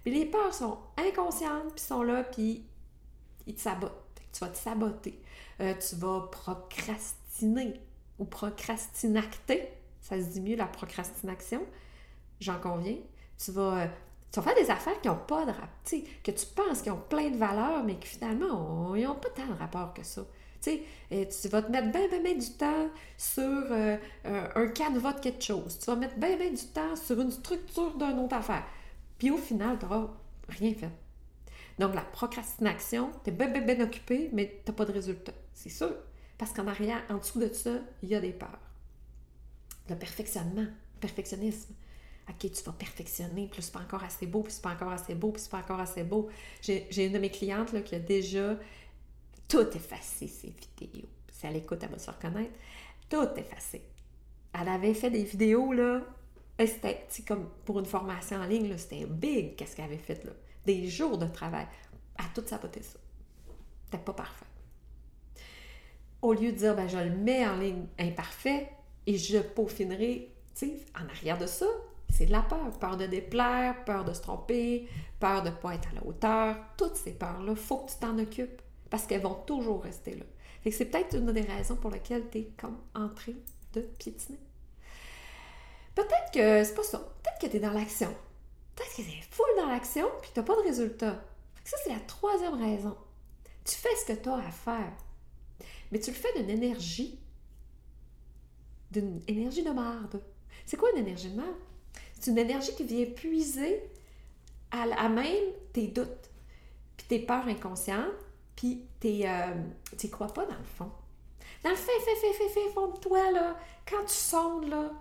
Puis 0.03 0.13
les 0.13 0.25
peurs 0.25 0.53
sont 0.53 0.77
inconscientes, 0.97 1.73
puis 1.75 1.83
sont 1.83 2.03
là, 2.03 2.23
puis 2.23 2.65
ils 3.47 3.55
te 3.55 3.61
sabotent. 3.61 3.91
tu 4.31 4.39
vas 4.39 4.49
te 4.49 4.57
saboter. 4.57 5.21
Euh, 5.61 5.73
tu 5.75 5.95
vas 5.95 6.29
procrastiner 6.31 7.79
ou 8.19 8.25
procrastinacter. 8.25 9.69
Ça 10.01 10.19
se 10.19 10.25
dit 10.25 10.41
mieux 10.41 10.55
la 10.55 10.67
procrastination, 10.67 11.65
j'en 12.39 12.59
conviens. 12.59 12.97
Tu 13.37 13.51
vas, 13.51 13.83
euh, 13.83 13.87
tu 14.35 14.41
vas 14.41 14.51
faire 14.53 14.65
des 14.65 14.69
affaires 14.69 14.99
qui 14.99 15.07
n'ont 15.07 15.15
pas 15.15 15.45
de 15.45 15.51
rapport, 15.51 15.69
que 15.85 16.31
tu 16.31 16.45
penses 16.47 16.81
qu'ils 16.81 16.91
ont 16.91 17.01
plein 17.09 17.29
de 17.29 17.37
valeur, 17.37 17.85
mais 17.85 17.95
que 17.95 18.05
finalement, 18.05 18.93
ils 18.93 19.05
n'ont 19.05 19.15
pas 19.15 19.29
tant 19.29 19.47
de 19.47 19.57
rapport 19.57 19.93
que 19.93 20.03
ça. 20.03 20.23
Tu 20.61 20.71
sais, 21.09 21.29
tu 21.29 21.47
vas 21.47 21.61
te 21.61 21.71
mettre 21.71 21.89
bien, 21.89 22.09
bien, 22.09 22.21
bien 22.21 22.35
du 22.35 22.49
temps 22.51 22.89
sur 23.17 23.43
euh, 23.45 23.97
un 24.23 24.67
canevas 24.67 25.13
de 25.13 25.19
quelque 25.21 25.41
chose. 25.41 25.79
Tu 25.79 25.85
vas 25.85 25.95
mettre 25.95 26.17
bien, 26.17 26.35
bien 26.35 26.49
du 26.49 26.65
temps 26.65 26.97
sur 26.97 27.21
une 27.21 27.31
structure 27.31 27.97
d'une 27.97 28.19
autre 28.19 28.35
affaire. 28.35 28.65
Puis 29.17 29.31
au 29.31 29.37
final, 29.37 29.79
tu 29.79 29.85
n'auras 29.85 30.09
rien 30.49 30.73
fait. 30.73 30.91
Donc, 31.79 31.95
la 31.95 32.01
procrastination, 32.01 33.11
tu 33.23 33.29
es 33.29 33.33
bien, 33.33 33.47
bien, 33.47 33.79
occupé, 33.79 34.29
mais 34.33 34.61
tu 34.65 34.69
n'as 34.69 34.75
pas 34.75 34.83
de 34.83 34.91
résultat. 34.91 35.33
C'est 35.53 35.69
sûr. 35.69 35.95
Parce 36.37 36.51
qu'en 36.51 36.67
arrière, 36.67 37.03
en 37.09 37.19
dessous 37.19 37.39
de 37.39 37.47
ça, 37.53 37.71
il 38.03 38.09
y 38.09 38.15
a 38.15 38.19
des 38.19 38.33
peurs. 38.33 38.59
Le 39.89 39.95
perfectionnement, 39.95 40.65
perfectionnisme. 40.99 41.73
OK, 42.27 42.51
tu 42.51 42.63
vas 42.63 42.71
perfectionner, 42.71 43.47
puis 43.51 43.61
c'est 43.61 43.71
pas 43.71 43.81
encore 43.81 44.03
assez 44.03 44.25
beau, 44.25 44.41
puis 44.41 44.51
c'est 44.51 44.61
pas 44.61 44.71
encore 44.71 44.91
assez 44.91 45.13
beau, 45.13 45.31
puis 45.31 45.41
c'est 45.41 45.51
pas 45.51 45.59
encore 45.59 45.79
assez 45.79 46.03
beau. 46.03 46.29
J'ai 46.61 47.05
une 47.05 47.13
de 47.13 47.19
mes 47.19 47.29
clientes 47.29 47.71
là, 47.71 47.81
qui 47.81 47.95
a 47.95 47.99
déjà 47.99 48.57
tout 49.47 49.67
effacé 49.75 50.27
ses 50.27 50.55
vidéos. 50.79 51.07
Si 51.31 51.45
elle 51.45 51.57
écoute, 51.57 51.79
elle 51.83 51.89
va 51.89 51.99
se 51.99 52.09
reconnaître. 52.09 52.53
Tout 53.09 53.27
effacé. 53.37 53.83
Elle 54.59 54.69
avait 54.69 54.93
fait 54.95 55.11
des 55.11 55.23
vidéos, 55.23 55.71
là, 55.71 56.01
c'était 56.57 57.05
comme 57.27 57.49
pour 57.65 57.79
une 57.79 57.85
formation 57.85 58.37
en 58.37 58.45
ligne, 58.45 58.75
c'était 58.77 59.05
big 59.05 59.55
qu'est-ce 59.55 59.75
qu'elle 59.75 59.85
avait 59.85 59.97
fait, 59.97 60.23
là. 60.23 60.31
Des 60.65 60.87
jours 60.87 61.17
de 61.17 61.27
travail. 61.27 61.67
Elle 62.17 62.25
a 62.25 62.29
tout 62.33 62.47
saboté 62.47 62.81
ça. 62.81 62.97
C'était 63.85 64.03
pas 64.03 64.13
parfait. 64.13 64.45
Au 66.21 66.33
lieu 66.33 66.51
de 66.51 66.57
dire, 66.57 66.75
ben, 66.75 66.87
je 66.87 66.97
le 66.97 67.15
mets 67.15 67.45
en 67.45 67.57
ligne 67.57 67.85
imparfait 67.99 68.71
et 69.05 69.17
je 69.17 69.37
peaufinerai, 69.37 70.33
en 70.99 71.07
arrière 71.09 71.37
de 71.37 71.45
ça, 71.45 71.67
c'est 72.15 72.25
de 72.25 72.31
la 72.31 72.41
peur. 72.41 72.71
Peur 72.79 72.97
de 72.97 73.05
déplaire, 73.05 73.83
peur 73.83 74.05
de 74.05 74.13
se 74.13 74.21
tromper, 74.21 74.87
peur 75.19 75.43
de 75.43 75.49
ne 75.49 75.55
pas 75.55 75.75
être 75.75 75.89
à 75.89 75.95
la 75.95 76.05
hauteur. 76.05 76.57
Toutes 76.77 76.95
ces 76.95 77.13
peurs-là, 77.13 77.51
il 77.51 77.57
faut 77.57 77.79
que 77.79 77.91
tu 77.91 77.97
t'en 77.99 78.17
occupes 78.17 78.61
parce 78.89 79.05
qu'elles 79.05 79.21
vont 79.21 79.35
toujours 79.45 79.83
rester 79.83 80.15
là. 80.15 80.25
Fait 80.63 80.71
c'est 80.71 80.85
peut-être 80.85 81.17
une 81.17 81.31
des 81.31 81.41
raisons 81.41 81.75
pour 81.75 81.91
lesquelles 81.91 82.29
tu 82.29 82.39
es 82.39 82.43
comme 82.57 82.77
en 82.95 83.09
train 83.09 83.33
de 83.73 83.81
piétiner. 83.81 84.39
Peut-être 85.93 86.31
que 86.33 86.63
c'est 86.63 86.75
pas 86.75 86.83
ça. 86.83 86.99
Peut-être 86.99 87.39
que 87.41 87.47
tu 87.47 87.57
es 87.57 87.59
dans 87.59 87.73
l'action. 87.73 88.13
Peut-être 88.75 88.95
que 88.95 89.01
tu 89.01 89.09
es 89.09 89.21
full 89.29 89.45
dans 89.57 89.67
l'action 89.67 90.07
puis 90.21 90.31
tu 90.33 90.39
n'as 90.39 90.45
pas 90.45 90.55
de 90.55 90.67
résultat. 90.67 91.21
ça, 91.63 91.77
c'est 91.83 91.91
la 91.91 91.99
troisième 91.99 92.55
raison. 92.55 92.95
Tu 93.63 93.75
fais 93.75 93.95
ce 93.95 94.13
que 94.13 94.19
tu 94.19 94.29
as 94.29 94.37
à 94.37 94.51
faire. 94.51 94.93
Mais 95.91 95.99
tu 95.99 96.11
le 96.11 96.15
fais 96.15 96.33
d'une 96.35 96.49
énergie, 96.49 97.19
d'une 98.91 99.21
énergie 99.27 99.63
de 99.63 99.71
marde. 99.71 100.21
C'est 100.65 100.77
quoi 100.77 100.91
une 100.91 100.99
énergie 100.99 101.29
de 101.29 101.35
marde? 101.35 101.55
C'est 102.25 102.31
une 102.31 102.39
énergie 102.39 102.73
qui 102.73 102.83
vient 102.83 103.05
puiser 103.05 103.83
à, 104.71 104.81
à 104.97 105.09
même 105.09 105.53
tes 105.73 105.85
doutes, 105.85 106.31
puis 106.97 107.05
tes 107.05 107.19
peurs 107.19 107.47
inconscientes, 107.47 108.15
puis 108.55 108.81
t'es, 108.99 109.25
euh, 109.27 110.07
crois 110.09 110.33
pas 110.33 110.47
dans 110.47 110.57
le 110.57 110.63
fond. 110.63 110.91
Dans 111.63 111.69
le 111.69 111.75
fait, 111.75 111.91
fait, 111.99 112.15
fait, 112.15 112.33
fait, 112.33 112.49
fait, 112.49 112.69
fond 112.73 112.87
de 112.87 112.97
toi, 112.97 113.31
là, 113.31 113.55
quand 113.87 114.03
tu 114.07 114.15
sondes, 114.15 114.67
là, 114.69 114.91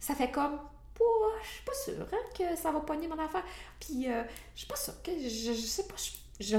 ça 0.00 0.14
fait 0.14 0.30
comme, 0.30 0.58
je 0.98 1.48
suis 1.50 1.64
pas 1.66 1.74
sûre 1.74 2.08
hein, 2.10 2.30
que 2.34 2.56
ça 2.56 2.72
va 2.72 2.80
pogner 2.80 3.08
mon 3.08 3.18
affaire. 3.18 3.44
Puis, 3.78 4.10
euh, 4.10 4.22
je 4.54 4.60
suis 4.60 4.68
pas 4.68 4.76
sûre 4.76 5.02
que, 5.02 5.12
je, 5.12 5.52
je 5.52 5.66
sais 5.66 5.86
pas, 5.86 5.96
je 6.40 6.56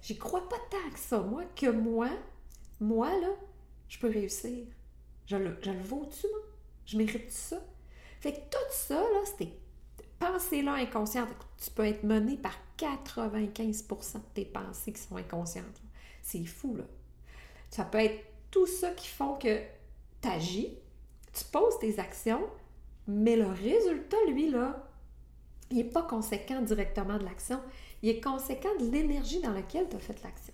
j'y 0.00 0.16
crois 0.16 0.48
pas 0.48 0.56
tant 0.70 0.90
que 0.90 0.98
ça, 0.98 1.18
moi, 1.18 1.44
que 1.54 1.66
moi, 1.66 2.08
moi, 2.80 3.10
là, 3.20 3.34
je 3.86 3.98
peux 3.98 4.08
réussir. 4.08 4.64
Je 5.26 5.36
le, 5.36 5.58
je 5.60 5.70
le 5.72 5.82
vaux-tu, 5.82 6.26
moi? 6.28 6.40
Je 6.86 6.96
mérite 6.96 7.30
ça? 7.30 7.60
Fait 8.24 8.32
que 8.32 8.38
tout 8.38 8.70
ça, 8.70 8.94
là, 8.94 9.20
c'était 9.26 9.52
pensées-là 10.18 10.76
inconscientes. 10.76 11.28
Tu 11.62 11.70
peux 11.70 11.84
être 11.84 12.04
mené 12.04 12.38
par 12.38 12.58
95% 12.78 14.14
de 14.14 14.18
tes 14.32 14.46
pensées 14.46 14.94
qui 14.94 15.02
sont 15.02 15.18
inconscientes. 15.18 15.82
C'est 16.22 16.46
fou, 16.46 16.74
là. 16.74 16.84
Ça 17.68 17.84
peut 17.84 17.98
être 17.98 18.24
tout 18.50 18.64
ça 18.66 18.92
qui 18.92 19.08
font 19.08 19.34
que 19.34 19.60
tu 20.22 20.28
agis, 20.28 20.74
tu 21.34 21.44
poses 21.52 21.78
tes 21.80 21.98
actions, 21.98 22.40
mais 23.06 23.36
le 23.36 23.48
résultat, 23.48 24.16
lui, 24.28 24.48
là, 24.48 24.88
il 25.70 25.76
n'est 25.76 25.84
pas 25.84 26.04
conséquent 26.04 26.62
directement 26.62 27.18
de 27.18 27.24
l'action. 27.24 27.60
Il 28.00 28.08
est 28.08 28.22
conséquent 28.22 28.74
de 28.80 28.86
l'énergie 28.86 29.42
dans 29.42 29.52
laquelle 29.52 29.86
tu 29.90 29.96
as 29.96 30.00
fait 30.00 30.22
l'action. 30.22 30.53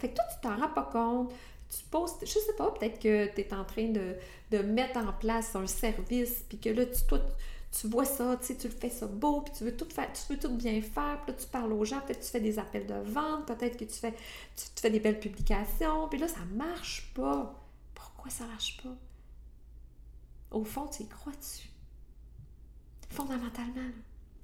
Fait 0.00 0.08
que 0.08 0.16
toi, 0.16 0.24
tu 0.32 0.40
t'en 0.40 0.56
rends 0.56 0.72
pas 0.72 0.88
compte. 0.90 1.32
Tu 1.68 1.84
poses, 1.90 2.14
je 2.20 2.26
sais 2.26 2.54
pas, 2.56 2.72
peut-être 2.72 2.98
que 2.98 3.32
tu 3.32 3.40
es 3.42 3.54
en 3.54 3.64
train 3.64 3.88
de, 3.88 4.16
de, 4.50 4.58
mettre 4.58 4.98
en 4.98 5.12
place 5.12 5.54
un 5.54 5.68
service, 5.68 6.44
puis 6.48 6.58
que 6.58 6.70
là, 6.70 6.84
tu, 6.86 7.04
toi, 7.06 7.20
tu 7.70 7.86
vois 7.86 8.04
ça, 8.04 8.36
tu 8.38 8.46
sais, 8.46 8.56
tu 8.56 8.66
le 8.66 8.74
fais 8.74 8.90
ça 8.90 9.06
beau, 9.06 9.42
puis 9.42 9.52
tu 9.56 9.64
veux 9.64 9.76
tout 9.76 9.88
faire, 9.88 10.12
tu 10.12 10.32
veux 10.32 10.38
tout 10.38 10.52
bien 10.56 10.82
faire, 10.82 11.20
puis 11.22 11.32
là, 11.32 11.38
tu 11.38 11.46
parles 11.46 11.72
aux 11.72 11.84
gens, 11.84 12.00
peut-être 12.00 12.20
tu 12.20 12.30
fais 12.30 12.40
des 12.40 12.58
appels 12.58 12.86
de 12.86 12.94
vente, 12.94 13.46
peut-être 13.46 13.76
que 13.76 13.84
tu 13.84 13.94
fais, 13.94 14.12
tu, 14.56 14.64
fais 14.80 14.90
des 14.90 14.98
belles 14.98 15.20
publications, 15.20 16.08
puis 16.08 16.18
là, 16.18 16.26
ça 16.26 16.40
marche 16.52 17.12
pas. 17.14 17.54
Pourquoi 17.94 18.30
ça 18.30 18.46
marche 18.46 18.82
pas? 18.82 18.96
Au 20.50 20.64
fond, 20.64 20.88
tu 20.88 21.04
y 21.04 21.06
crois 21.06 21.32
dessus. 21.40 21.70
Fondamentalement, 23.10 23.90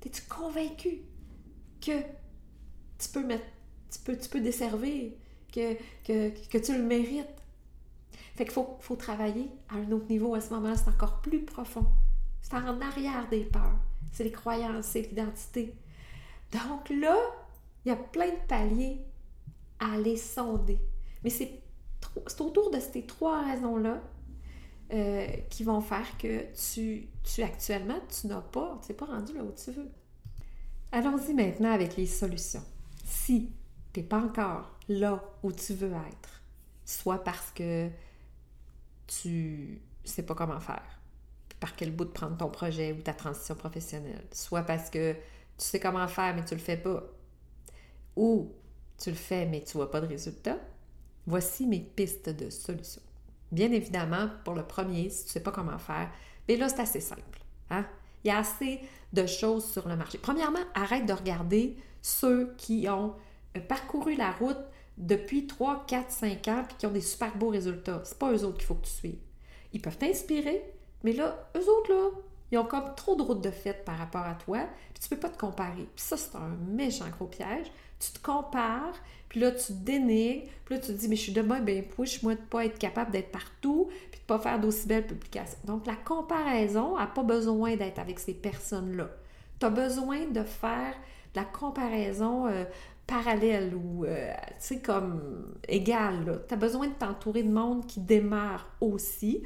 es-tu 0.04 0.22
convaincu 0.22 1.00
que 1.80 2.00
tu 2.98 3.08
peux 3.12 3.24
mettre, 3.24 3.46
tu 3.90 3.98
peux, 3.98 4.16
tu 4.16 4.28
peux 4.28 4.40
desservir, 4.40 5.12
que, 5.56 6.30
que, 6.30 6.58
tu 6.58 6.76
le 6.76 6.82
mérites? 6.82 7.26
Fait 8.34 8.44
qu'il 8.44 8.52
faut, 8.52 8.76
faut 8.80 8.96
travailler 8.96 9.48
à 9.68 9.76
un 9.76 9.90
autre 9.92 10.06
niveau 10.08 10.34
à 10.34 10.40
ce 10.40 10.52
moment-là, 10.54 10.76
c'est 10.76 10.88
encore 10.88 11.20
plus 11.20 11.42
profond. 11.44 11.86
C'est 12.42 12.54
en 12.54 12.80
arrière 12.80 13.28
des 13.30 13.44
peurs. 13.44 13.78
C'est 14.12 14.24
les 14.24 14.30
croyances, 14.30 14.86
c'est 14.86 15.02
l'identité. 15.02 15.74
Donc 16.52 16.90
là, 16.90 17.16
il 17.84 17.88
y 17.88 17.92
a 17.92 17.96
plein 17.96 18.28
de 18.28 18.46
paliers 18.46 19.00
à 19.78 19.94
aller 19.94 20.16
sonder. 20.16 20.78
Mais 21.24 21.30
c'est 21.30 21.60
autour 22.40 22.70
de 22.70 22.78
ces 22.78 23.02
trois 23.02 23.42
raisons-là 23.42 24.00
euh, 24.92 25.26
qui 25.50 25.64
vont 25.64 25.80
faire 25.80 26.16
que 26.18 26.44
tu, 26.54 27.08
tu 27.24 27.42
actuellement, 27.42 27.98
tu 28.08 28.26
n'as 28.28 28.40
pas, 28.40 28.78
tu 28.84 28.92
n'es 28.92 28.96
pas 28.96 29.06
rendu 29.06 29.34
là 29.34 29.42
où 29.42 29.52
tu 29.52 29.72
veux. 29.72 29.90
Allons-y 30.92 31.34
maintenant 31.34 31.72
avec 31.72 31.96
les 31.96 32.06
solutions. 32.06 32.62
Si 33.04 33.50
tu 33.96 34.02
n'es 34.02 34.08
pas 34.08 34.18
encore 34.18 34.70
là 34.90 35.24
où 35.42 35.52
tu 35.52 35.72
veux 35.72 35.90
être, 35.92 36.42
soit 36.84 37.24
parce 37.24 37.50
que 37.52 37.88
tu 39.06 39.80
sais 40.04 40.22
pas 40.22 40.34
comment 40.34 40.60
faire, 40.60 41.00
par 41.60 41.74
quel 41.74 41.96
bout 41.96 42.04
de 42.04 42.10
prendre 42.10 42.36
ton 42.36 42.50
projet 42.50 42.92
ou 42.92 43.00
ta 43.00 43.14
transition 43.14 43.54
professionnelle. 43.54 44.26
Soit 44.32 44.64
parce 44.64 44.90
que 44.90 45.14
tu 45.14 45.18
sais 45.64 45.80
comment 45.80 46.06
faire, 46.08 46.36
mais 46.36 46.44
tu 46.44 46.54
le 46.54 46.60
fais 46.60 46.76
pas. 46.76 47.04
Ou 48.16 48.52
tu 48.98 49.08
le 49.08 49.16
fais, 49.16 49.46
mais 49.46 49.62
tu 49.62 49.78
vois 49.78 49.90
pas 49.90 50.02
de 50.02 50.08
résultat. 50.08 50.58
Voici 51.26 51.66
mes 51.66 51.80
pistes 51.80 52.28
de 52.28 52.50
solutions. 52.50 53.02
Bien 53.50 53.72
évidemment, 53.72 54.28
pour 54.44 54.52
le 54.52 54.62
premier, 54.62 55.08
si 55.08 55.24
tu 55.24 55.30
sais 55.30 55.42
pas 55.42 55.52
comment 55.52 55.78
faire, 55.78 56.10
mais 56.48 56.56
là, 56.56 56.68
c'est 56.68 56.80
assez 56.80 57.00
simple. 57.00 57.40
Hein? 57.70 57.86
Il 58.24 58.28
y 58.28 58.30
a 58.30 58.38
assez 58.40 58.78
de 59.14 59.24
choses 59.24 59.64
sur 59.64 59.88
le 59.88 59.96
marché. 59.96 60.18
Premièrement, 60.18 60.64
arrête 60.74 61.06
de 61.06 61.14
regarder 61.14 61.78
ceux 62.02 62.54
qui 62.58 62.86
ont 62.90 63.14
parcouru 63.60 64.14
la 64.14 64.32
route 64.32 64.58
depuis 64.98 65.46
3, 65.46 65.84
4, 65.86 66.10
5 66.10 66.48
ans 66.48 66.62
puis 66.66 66.76
qui 66.78 66.86
ont 66.86 66.90
des 66.90 67.00
super 67.00 67.36
beaux 67.36 67.50
résultats. 67.50 68.00
C'est 68.04 68.18
pas 68.18 68.32
eux 68.32 68.44
autres 68.44 68.58
qu'il 68.58 68.66
faut 68.66 68.74
que 68.74 68.86
tu 68.86 68.92
suives. 68.92 69.18
Ils 69.72 69.80
peuvent 69.80 69.98
t'inspirer, 69.98 70.62
mais 71.02 71.12
là, 71.12 71.48
eux 71.56 71.70
autres, 71.70 71.92
là, 71.92 72.10
ils 72.50 72.58
ont 72.58 72.64
comme 72.64 72.94
trop 72.94 73.16
de 73.16 73.22
routes 73.22 73.42
de 73.42 73.50
fête 73.50 73.84
par 73.84 73.98
rapport 73.98 74.22
à 74.22 74.34
toi, 74.34 74.60
puis 74.94 75.02
tu 75.02 75.08
peux 75.08 75.16
pas 75.16 75.28
te 75.28 75.38
comparer. 75.38 75.88
Puis 75.94 76.04
ça, 76.04 76.16
c'est 76.16 76.36
un 76.36 76.56
méchant 76.68 77.08
gros 77.08 77.26
piège. 77.26 77.66
Tu 77.98 78.12
te 78.12 78.22
compares, 78.22 78.94
puis 79.28 79.40
là, 79.40 79.50
tu 79.52 79.66
te 79.68 79.72
dénigres, 79.72 80.44
puis 80.64 80.74
là, 80.74 80.80
tu 80.80 80.88
te 80.88 80.92
dis, 80.92 81.08
mais 81.08 81.16
je 81.16 81.22
suis 81.22 81.32
demain 81.32 81.60
ben 81.60 81.82
push, 81.82 82.22
moi, 82.22 82.34
de 82.34 82.40
pas 82.40 82.66
être 82.66 82.78
capable 82.78 83.10
d'être 83.10 83.32
partout, 83.32 83.88
puis 84.10 84.20
de 84.20 84.26
pas 84.26 84.38
faire 84.38 84.60
d'aussi 84.60 84.86
belles 84.86 85.06
publications. 85.06 85.58
Donc, 85.64 85.86
la 85.86 85.96
comparaison 85.96 86.98
n'a 86.98 87.06
pas 87.06 87.22
besoin 87.22 87.76
d'être 87.76 87.98
avec 87.98 88.18
ces 88.18 88.34
personnes-là. 88.34 89.08
Tu 89.58 89.66
as 89.66 89.70
besoin 89.70 90.26
de 90.26 90.42
faire 90.42 90.94
de 91.34 91.40
la 91.40 91.44
comparaison 91.44 92.46
euh, 92.46 92.64
parallèle 93.06 93.74
ou, 93.74 94.04
euh, 94.04 94.32
tu 94.48 94.54
sais, 94.58 94.80
comme 94.80 95.54
égal. 95.68 96.42
Tu 96.48 96.54
as 96.54 96.56
besoin 96.56 96.88
de 96.88 96.94
t'entourer 96.94 97.42
de 97.42 97.52
monde 97.52 97.86
qui 97.86 98.00
démarre 98.00 98.68
aussi 98.80 99.42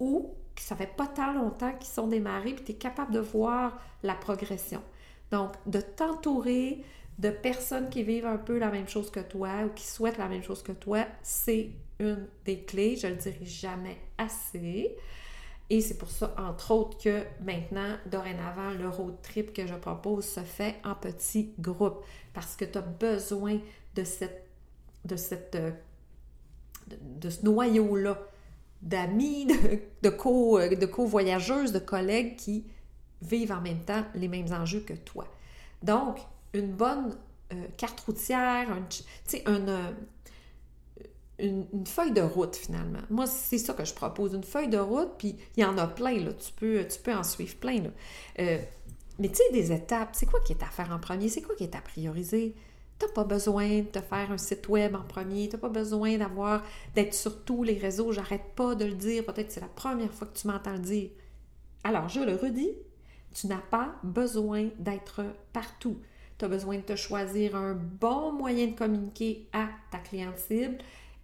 ou 0.00 0.34
qui 0.54 0.64
ça 0.64 0.76
fait 0.76 0.94
pas 0.96 1.06
tant 1.06 1.32
longtemps 1.32 1.72
qu'ils 1.72 1.92
sont 1.92 2.06
démarrés, 2.06 2.54
puis 2.54 2.64
tu 2.64 2.72
es 2.72 2.76
capable 2.76 3.12
de 3.12 3.20
voir 3.20 3.78
la 4.02 4.14
progression. 4.14 4.82
Donc, 5.30 5.52
de 5.66 5.80
t'entourer 5.80 6.84
de 7.18 7.30
personnes 7.30 7.88
qui 7.90 8.02
vivent 8.02 8.26
un 8.26 8.36
peu 8.36 8.58
la 8.58 8.70
même 8.70 8.88
chose 8.88 9.10
que 9.10 9.20
toi 9.20 9.64
ou 9.66 9.70
qui 9.70 9.84
souhaitent 9.86 10.18
la 10.18 10.28
même 10.28 10.42
chose 10.42 10.62
que 10.62 10.72
toi, 10.72 11.06
c'est 11.22 11.70
une 12.00 12.26
des 12.44 12.60
clés. 12.60 12.96
Je 12.96 13.06
le 13.06 13.14
dirai 13.14 13.44
jamais 13.44 13.98
assez. 14.18 14.96
Et 15.70 15.80
c'est 15.80 15.96
pour 15.96 16.10
ça, 16.10 16.34
entre 16.36 16.72
autres, 16.72 16.98
que 16.98 17.22
maintenant, 17.42 17.96
dorénavant, 18.06 18.70
le 18.70 18.88
road 18.88 19.16
trip 19.22 19.52
que 19.52 19.66
je 19.66 19.74
propose 19.74 20.24
se 20.24 20.40
fait 20.40 20.76
en 20.84 20.94
petits 20.94 21.54
groupes 21.58 22.04
parce 22.34 22.54
que 22.56 22.64
tu 22.64 22.76
as 22.78 22.82
besoin 22.82 23.58
de 23.94 24.04
cette, 24.04 24.46
de 25.04 25.16
cette, 25.16 25.54
euh, 25.54 25.70
de, 26.90 27.30
ce 27.30 27.44
noyau-là 27.44 28.18
d'amis, 28.82 29.46
de, 30.02 30.10
co, 30.10 30.58
euh, 30.58 30.74
de 30.74 30.86
co-voyageuses, 30.86 31.72
de 31.72 31.78
collègues 31.78 32.36
qui 32.36 32.66
vivent 33.22 33.52
en 33.52 33.62
même 33.62 33.80
temps 33.80 34.04
les 34.14 34.28
mêmes 34.28 34.52
enjeux 34.52 34.80
que 34.80 34.92
toi. 34.92 35.26
Donc, 35.82 36.18
une 36.52 36.72
bonne 36.72 37.16
euh, 37.52 37.66
carte 37.78 38.00
routière, 38.00 38.68
un, 38.70 38.86
un, 39.46 39.94
une, 41.38 41.86
feuille 41.86 42.12
de 42.12 42.20
route 42.20 42.56
finalement. 42.56 43.00
Moi, 43.10 43.26
c'est 43.26 43.58
ça 43.58 43.74
que 43.74 43.84
je 43.84 43.94
propose, 43.94 44.34
une 44.34 44.44
feuille 44.44 44.68
de 44.68 44.78
route, 44.78 45.10
puis 45.18 45.36
il 45.56 45.62
y 45.62 45.64
en 45.64 45.76
a 45.78 45.86
plein, 45.86 46.18
là. 46.20 46.32
Tu 46.32 46.52
peux, 46.52 46.86
tu 46.86 46.98
peux 47.00 47.14
en 47.14 47.24
suivre 47.24 47.56
plein, 47.56 47.82
là. 47.82 47.90
Euh, 48.40 48.58
mais 49.18 49.28
tu 49.28 49.36
sais, 49.36 49.52
des 49.52 49.72
étapes, 49.72 50.10
c'est 50.12 50.26
quoi 50.26 50.40
qui 50.40 50.52
est 50.52 50.62
à 50.62 50.66
faire 50.66 50.90
en 50.90 50.98
premier? 50.98 51.28
C'est 51.28 51.42
quoi 51.42 51.54
qui 51.54 51.64
est 51.64 51.74
à 51.74 51.80
prioriser? 51.80 52.54
Tu 52.98 53.06
n'as 53.06 53.12
pas 53.12 53.24
besoin 53.24 53.80
de 53.80 54.00
faire 54.00 54.30
un 54.30 54.38
site 54.38 54.68
web 54.68 54.94
en 54.94 55.02
premier, 55.02 55.48
tu 55.48 55.56
n'as 55.56 55.60
pas 55.60 55.68
besoin 55.68 56.16
d'avoir 56.16 56.62
d'être 56.94 57.14
sur 57.14 57.44
tous 57.44 57.64
les 57.64 57.78
réseaux, 57.78 58.12
j'arrête 58.12 58.54
pas 58.54 58.74
de 58.76 58.84
le 58.84 58.94
dire, 58.94 59.24
peut-être 59.24 59.50
c'est 59.50 59.60
la 59.60 59.68
première 59.68 60.12
fois 60.12 60.28
que 60.28 60.38
tu 60.38 60.46
m'entends 60.46 60.72
le 60.72 60.78
dire. 60.78 61.10
Alors, 61.82 62.08
je 62.08 62.20
le 62.20 62.36
redis, 62.36 62.72
tu 63.34 63.48
n'as 63.48 63.56
pas 63.56 63.96
besoin 64.04 64.68
d'être 64.78 65.22
partout. 65.52 65.98
Tu 66.38 66.44
as 66.44 66.48
besoin 66.48 66.76
de 66.76 66.82
te 66.82 66.96
choisir 66.96 67.56
un 67.56 67.74
bon 67.74 68.32
moyen 68.32 68.68
de 68.68 68.76
communiquer 68.76 69.48
à 69.52 69.68
ta 69.90 69.98
cliente 69.98 70.38
cible 70.38 70.78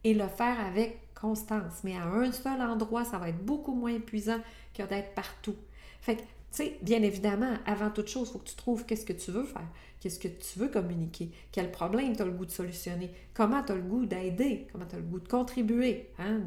et 0.05 0.15
le 0.15 0.29
faire 0.29 0.59
avec 0.65 1.15
constance. 1.15 1.81
Mais 1.85 1.97
à 1.97 2.05
un 2.05 2.33
seul 2.33 2.61
endroit, 2.61 3.05
ça 3.05 3.19
va 3.19 3.29
être 3.29 3.45
beaucoup 3.45 3.75
moins 3.75 3.95
épuisant 3.95 4.41
que 4.75 4.83
d'être 4.83 5.15
partout. 5.15 5.57
Fait 6.01 6.17
que, 6.17 6.21
tu 6.23 6.27
sais, 6.51 6.79
bien 6.83 7.03
évidemment, 7.03 7.55
avant 7.67 7.91
toute 7.91 8.09
chose, 8.09 8.29
il 8.29 8.33
faut 8.33 8.39
que 8.39 8.49
tu 8.49 8.57
trouves 8.57 8.85
qu'est-ce 8.87 9.05
que 9.05 9.13
tu 9.13 9.31
veux 9.31 9.45
faire, 9.45 9.69
qu'est-ce 10.01 10.19
que 10.19 10.29
tu 10.29 10.59
veux 10.59 10.69
communiquer, 10.69 11.31
quel 11.53 11.71
problème 11.71 12.17
tu 12.17 12.23
as 12.23 12.25
le 12.25 12.33
goût 12.33 12.47
de 12.47 12.51
solutionner, 12.51 13.11
comment 13.35 13.63
tu 13.63 13.73
as 13.73 13.77
le 13.77 13.83
goût 13.83 14.07
d'aider, 14.07 14.67
comment 14.73 14.87
tu 14.87 14.97
as 14.97 14.99
le 14.99 15.05
goût 15.05 15.21
de 15.21 15.29
contribuer. 15.29 16.09
Hein? 16.19 16.41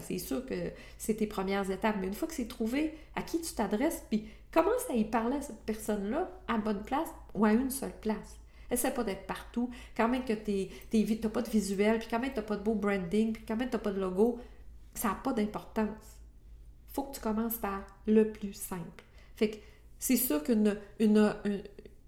C'est 0.00 0.18
sûr 0.18 0.44
que 0.44 0.72
c'est 0.98 1.14
tes 1.14 1.26
premières 1.26 1.70
étapes, 1.70 1.96
mais 2.00 2.08
une 2.08 2.14
fois 2.14 2.28
que 2.28 2.34
c'est 2.34 2.48
trouvé, 2.48 2.94
à 3.14 3.22
qui 3.22 3.40
tu 3.40 3.54
t'adresses, 3.54 4.04
puis 4.10 4.26
commence 4.52 4.90
à 4.90 4.94
y 4.94 5.04
parler 5.04 5.36
à 5.36 5.42
cette 5.42 5.60
personne-là 5.64 6.30
à 6.48 6.58
bonne 6.58 6.82
place 6.82 7.08
ou 7.34 7.44
à 7.44 7.52
une 7.52 7.70
seule 7.70 7.96
place? 8.00 8.38
Essaie 8.70 8.92
pas 8.92 9.04
d'être 9.04 9.26
partout. 9.26 9.70
Quand 9.96 10.08
même 10.08 10.24
que 10.24 10.32
tu 10.32 10.68
n'as 10.92 11.30
pas 11.30 11.42
de 11.42 11.50
visuel, 11.50 11.98
puis 11.98 12.08
quand 12.10 12.18
même 12.18 12.30
tu 12.30 12.36
n'as 12.36 12.42
pas 12.42 12.56
de 12.56 12.62
beau 12.62 12.74
branding, 12.74 13.32
puis 13.32 13.44
quand 13.46 13.56
même 13.56 13.70
tu 13.70 13.76
n'as 13.76 13.82
pas 13.82 13.92
de 13.92 14.00
logo, 14.00 14.38
ça 14.94 15.08
n'a 15.08 15.14
pas 15.14 15.32
d'importance. 15.32 16.18
faut 16.92 17.04
que 17.04 17.14
tu 17.14 17.20
commences 17.20 17.56
par 17.56 17.86
le 18.06 18.30
plus 18.30 18.52
simple. 18.52 19.04
Fait 19.36 19.50
que 19.50 19.56
c'est 19.98 20.16
sûr 20.16 20.42
qu'une 20.42 20.76
une, 20.98 21.34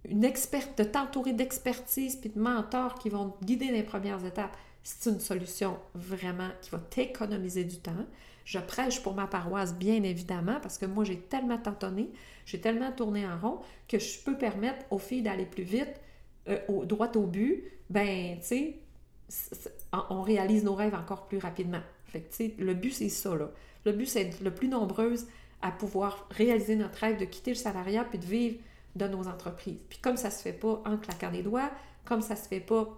une, 0.04 0.24
experte, 0.24 0.78
de 0.78 0.84
t'entourer 0.84 1.32
d'expertise 1.32 2.16
puis 2.16 2.30
de 2.30 2.38
mentors 2.38 2.98
qui 2.98 3.08
vont 3.08 3.30
te 3.30 3.44
guider 3.44 3.70
les 3.70 3.82
premières 3.82 4.24
étapes, 4.24 4.56
c'est 4.82 5.10
une 5.10 5.20
solution 5.20 5.78
vraiment 5.94 6.50
qui 6.62 6.70
va 6.70 6.78
t'économiser 6.78 7.64
du 7.64 7.78
temps. 7.78 8.06
Je 8.44 8.58
prêche 8.58 9.02
pour 9.02 9.14
ma 9.14 9.26
paroisse, 9.26 9.74
bien 9.74 10.02
évidemment, 10.02 10.58
parce 10.60 10.78
que 10.78 10.86
moi, 10.86 11.04
j'ai 11.04 11.20
tellement 11.20 11.58
tentonné, 11.58 12.10
j'ai 12.46 12.60
tellement 12.60 12.90
tourné 12.90 13.26
en 13.26 13.38
rond 13.38 13.60
que 13.86 13.98
je 13.98 14.18
peux 14.20 14.36
permettre 14.36 14.84
aux 14.90 14.98
filles 14.98 15.22
d'aller 15.22 15.46
plus 15.46 15.62
vite, 15.62 16.00
euh, 16.48 16.58
au, 16.68 16.84
droit 16.84 17.10
au 17.16 17.26
but, 17.26 17.64
ben, 17.88 18.38
tu 18.40 18.46
sais, 18.46 18.78
on 19.92 20.22
réalise 20.22 20.64
nos 20.64 20.74
rêves 20.74 20.94
encore 20.94 21.26
plus 21.26 21.38
rapidement. 21.38 21.82
Fait 22.06 22.20
que, 22.20 22.30
tu 22.30 22.36
sais, 22.36 22.54
le 22.58 22.74
but, 22.74 22.92
c'est 22.92 23.08
ça, 23.08 23.34
là. 23.36 23.50
Le 23.84 23.92
but, 23.92 24.06
c'est 24.06 24.22
être 24.22 24.40
le 24.40 24.52
plus 24.52 24.68
nombreuse 24.68 25.26
à 25.62 25.70
pouvoir 25.70 26.26
réaliser 26.30 26.76
notre 26.76 26.98
rêve 26.98 27.18
de 27.18 27.24
quitter 27.24 27.52
le 27.52 27.56
salariat 27.56 28.04
puis 28.04 28.18
de 28.18 28.26
vivre 28.26 28.58
de 28.96 29.06
nos 29.06 29.28
entreprises. 29.28 29.78
Puis 29.88 29.98
comme 29.98 30.16
ça 30.16 30.30
se 30.30 30.42
fait 30.42 30.52
pas 30.52 30.82
en 30.84 30.96
claquant 30.96 31.30
des 31.30 31.42
doigts, 31.42 31.70
comme 32.04 32.22
ça 32.22 32.36
se 32.36 32.48
fait 32.48 32.60
pas 32.60 32.88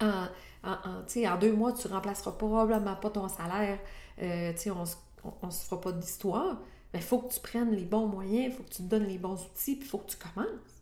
en, 0.00 0.26
en, 0.62 0.76
en 1.02 1.38
deux 1.38 1.52
mois, 1.52 1.72
tu 1.72 1.88
remplaceras 1.88 2.32
probablement 2.32 2.96
pas 2.96 3.10
ton 3.10 3.28
salaire, 3.28 3.78
euh, 4.22 4.52
sais, 4.56 4.70
on 4.70 4.80
ne 4.80 5.50
se 5.50 5.64
fera 5.64 5.80
pas 5.80 5.92
d'histoire, 5.92 6.60
mais 6.92 7.00
il 7.00 7.04
faut 7.04 7.18
que 7.18 7.32
tu 7.32 7.40
prennes 7.40 7.72
les 7.72 7.84
bons 7.84 8.06
moyens, 8.06 8.46
il 8.46 8.52
faut 8.52 8.62
que 8.62 8.70
tu 8.70 8.82
te 8.82 8.88
donnes 8.88 9.06
les 9.06 9.18
bons 9.18 9.42
outils, 9.44 9.76
puis 9.76 9.86
il 9.86 9.88
faut 9.88 9.98
que 9.98 10.10
tu 10.10 10.16
commences. 10.16 10.75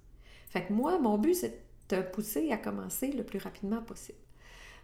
Fait 0.54 0.66
que 0.66 0.72
moi, 0.72 1.00
mon 1.00 1.18
but, 1.18 1.34
c'est 1.34 1.48
de 1.88 1.96
te 1.96 2.00
pousser 2.12 2.52
à 2.52 2.56
commencer 2.56 3.10
le 3.10 3.24
plus 3.24 3.40
rapidement 3.40 3.82
possible. 3.82 4.18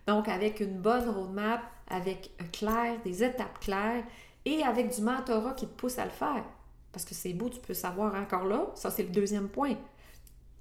Donc, 0.09 0.27
avec 0.27 0.59
une 0.59 0.81
bonne 0.81 1.09
roadmap, 1.09 1.63
avec 1.87 2.33
clair, 2.51 3.01
des 3.05 3.23
étapes 3.23 3.61
claires 3.61 4.03
et 4.45 4.65
avec 4.65 4.93
du 4.93 5.01
mentorat 5.01 5.55
qui 5.55 5.69
te 5.69 5.73
pousse 5.73 6.01
à 6.01 6.05
le 6.05 6.11
faire. 6.11 6.43
Parce 6.91 7.05
que 7.05 7.15
c'est 7.15 7.33
beau, 7.35 7.49
tu 7.49 7.61
peux 7.61 7.73
savoir 7.73 8.17
encore 8.17 8.47
là, 8.47 8.67
ça 8.75 8.91
c'est 8.91 9.05
le 9.05 9.11
deuxième 9.11 9.49
point. 9.49 9.77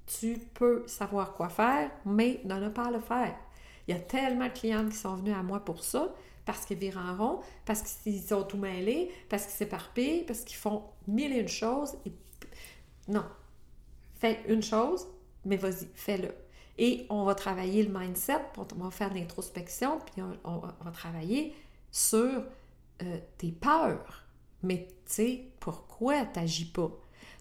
Tu 0.05 0.37
peux 0.53 0.83
savoir 0.85 1.33
quoi 1.33 1.49
faire, 1.49 1.89
mais 2.05 2.39
ne 2.45 2.69
pas 2.69 2.91
le 2.91 2.99
faire. 2.99 3.35
Il 3.87 3.95
y 3.95 3.97
a 3.97 3.99
tellement 3.99 4.45
de 4.45 4.53
clientes 4.53 4.89
qui 4.89 4.97
sont 4.97 5.15
venues 5.15 5.33
à 5.33 5.41
moi 5.41 5.65
pour 5.65 5.83
ça, 5.83 6.13
parce 6.45 6.67
qu'ils 6.67 6.77
virent 6.77 7.03
en 7.03 7.17
rond, 7.17 7.39
parce 7.65 7.81
qu'ils 7.81 8.21
sont 8.21 8.43
tout 8.43 8.57
mêlés, 8.57 9.11
parce 9.27 9.45
qu'ils 9.45 9.55
s'éparpillent, 9.55 10.23
parce 10.25 10.41
qu'ils 10.41 10.57
font 10.57 10.83
mille 11.07 11.33
et 11.33 11.39
une 11.39 11.47
choses. 11.47 11.97
Non, 13.07 13.25
Fais 14.19 14.43
une 14.47 14.61
chose, 14.61 15.07
mais 15.45 15.57
vas-y, 15.57 15.87
fais-le. 15.95 16.33
Et 16.77 17.05
on 17.09 17.23
va 17.23 17.35
travailler 17.35 17.83
le 17.83 17.97
mindset, 17.97 18.41
on 18.57 18.83
va 18.83 18.91
faire 18.91 19.13
l'introspection, 19.13 19.99
puis 19.99 20.21
on, 20.43 20.57
va 20.59 20.91
travailler 20.91 21.53
sur 21.91 22.43
euh, 23.01 23.17
tes 23.37 23.51
peurs. 23.51 24.23
Mais 24.63 24.87
tu 24.87 24.95
sais, 25.05 25.43
pourquoi 25.59 26.25
tu 26.25 26.39
n'agis 26.39 26.65
pas? 26.65 26.91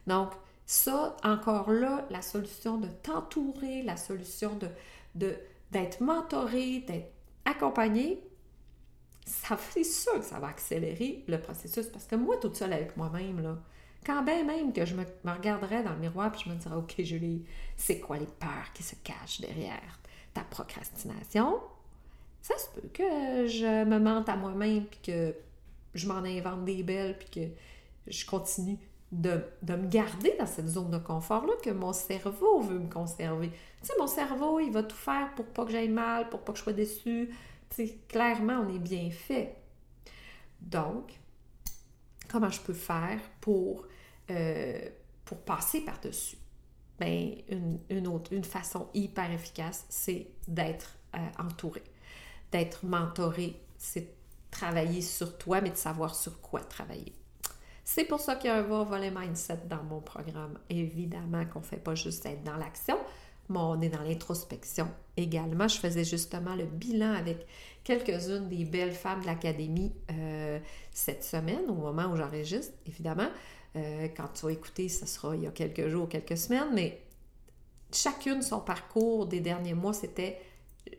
Donc, 0.07 0.33
ça, 0.67 1.17
encore 1.25 1.71
là, 1.71 2.07
la 2.11 2.23
solution 2.23 2.79
de 2.79 2.89
t'entourer, 2.89 3.83
la 3.83 3.97
solution 3.97 4.59
de, 5.15 5.35
d'être 5.71 6.01
mentoré, 6.01 6.81
d'être 6.81 7.13
accompagné, 7.45 8.23
ça 9.25 9.57
fait 9.57 9.85
ça 9.85 10.13
que 10.19 10.25
ça 10.25 10.39
va 10.39 10.49
accélérer 10.49 11.25
le 11.27 11.41
processus. 11.41 11.87
Parce 11.87 12.07
que 12.07 12.17
moi, 12.17 12.37
toute 12.37 12.57
seule 12.57 12.73
avec 12.73 12.97
moi-même, 12.97 13.41
là, 13.41 13.59
quand 14.05 14.23
bien 14.23 14.45
même 14.45 14.73
que 14.73 14.85
je 14.85 14.95
me, 14.95 15.05
regarderais 15.25 15.83
dans 15.83 15.93
le 15.93 15.99
miroir 15.99 16.33
et 16.35 16.39
je 16.39 16.49
me 16.49 16.55
dirais, 16.55 16.77
OK, 16.77 16.95
Julie, 16.99 17.45
c'est 17.77 18.01
quoi 18.01 18.17
les 18.17 18.27
peurs 18.27 18.73
qui 18.75 18.83
se 18.83 18.95
cachent 18.97 19.41
derrière 19.41 20.01
ta 20.35 20.43
procrastination? 20.43 21.61
Ça 22.41 22.57
se 22.57 22.69
peut 22.71 22.89
que 22.93 23.47
je 23.47 23.85
me 23.85 23.99
mente 23.99 24.29
à 24.29 24.37
moi-même 24.37 24.87
puis 24.87 25.01
que 25.03 25.35
je 25.95 26.07
m'en 26.07 26.25
invente 26.25 26.65
des 26.65 26.83
belles 26.83 27.19
puis 27.19 27.29
que 27.29 28.11
je 28.11 28.25
continue 28.25 28.79
de, 29.13 29.43
me 29.67 29.89
garder 29.89 30.35
dans 30.39 30.47
cette 30.47 30.69
zone 30.69 30.91
de 30.91 30.99
confort-là 30.99 31.55
que 31.63 31.71
mon 31.71 31.93
cerveau 31.93 32.61
veut 32.61 32.79
me 32.79 32.91
conserver. 32.91 33.51
Tu 33.81 33.87
sais, 33.87 33.93
mon 33.99 34.07
cerveau, 34.07 34.61
il 34.61 34.71
va 34.71 34.83
tout 34.83 34.97
faire 34.97 35.35
pour 35.35 35.47
pas 35.47 35.65
que 35.65 35.73
j'aille 35.73 35.89
mal, 35.89 36.29
pour 36.29 36.41
pas 36.41 36.53
que 36.53 36.59
je 36.59 36.65
sois 36.65 36.73
déçue. 36.73 37.31
Tu 37.71 37.87
sais, 37.87 37.99
clairement, 38.09 38.65
on 38.67 38.75
est 38.75 38.79
bien 38.79 39.11
fait. 39.11 39.57
Donc, 40.61 41.19
comment 42.29 42.51
je 42.51 42.61
peux 42.61 42.75
faire 42.75 43.21
pour, 43.41 43.87
euh, 44.31 44.89
passer 45.45 45.81
par-dessus? 45.83 46.39
Bien, 47.01 47.33
une, 47.91 48.09
autre, 48.09 48.35
façon 48.43 48.89
hyper 48.93 49.31
efficace, 49.31 49.87
c'est 49.89 50.29
d'être 50.49 50.97
euh, 51.15 51.19
entouré, 51.39 51.83
d'être 52.51 52.85
mentoré, 52.85 53.61
c'est 53.77 54.15
travailler 54.51 55.01
sur 55.01 55.39
toi, 55.39 55.61
mais 55.61 55.71
de 55.71 55.77
savoir 55.77 56.15
sur 56.15 56.41
quoi 56.41 56.61
travailler. 56.61 57.15
C'est 57.85 58.05
pour 58.05 58.21
ça 58.21 58.37
qu'il 58.37 58.51
y 58.51 58.53
a 58.53 58.57
un 58.57 58.63
volet 58.63 59.11
mindset 59.11 59.61
dans 59.67 59.83
mon 59.83 60.01
programme. 60.01 60.59
Évidemment 60.69 61.47
qu'on 61.47 61.61
ne 61.61 61.65
fait 61.65 61.79
pas 61.79 61.95
juste 61.95 62.27
être 62.27 62.43
dans 62.43 62.57
l'action, 62.57 62.99
on 63.57 63.81
est 63.81 63.89
dans 63.89 64.03
l'introspection 64.03 64.89
également. 65.17 65.69
Je 65.69 65.79
faisais 65.79 66.05
justement 66.05 66.55
le 66.55 66.65
bilan 66.65 67.13
avec 67.15 67.47
quelques-unes 67.85 68.49
des 68.49 68.65
belles 68.65 68.93
femmes 68.93 69.23
de 69.23 69.27
l'Académie 69.27 69.93
euh, 70.11 70.59
cette 70.93 71.25
semaine, 71.25 71.69
au 71.69 71.75
moment 71.75 72.07
où 72.07 72.17
j'enregistre, 72.17 72.75
évidemment. 72.87 73.29
Euh, 73.77 74.09
quand 74.17 74.29
tu 74.35 74.47
vas 74.47 74.53
écouter, 74.53 74.89
ce 74.89 75.07
sera 75.07 75.37
il 75.37 75.43
y 75.43 75.47
a 75.47 75.51
quelques 75.51 75.89
jours, 75.89 76.09
quelques 76.09 76.37
semaines, 76.37 76.69
mais 76.75 77.01
chacune 77.93 78.43
son 78.43 78.61
parcours 78.61 79.27
des 79.27 79.41
derniers 79.41 79.75
mois, 79.75 79.93
c'était. 79.93 80.41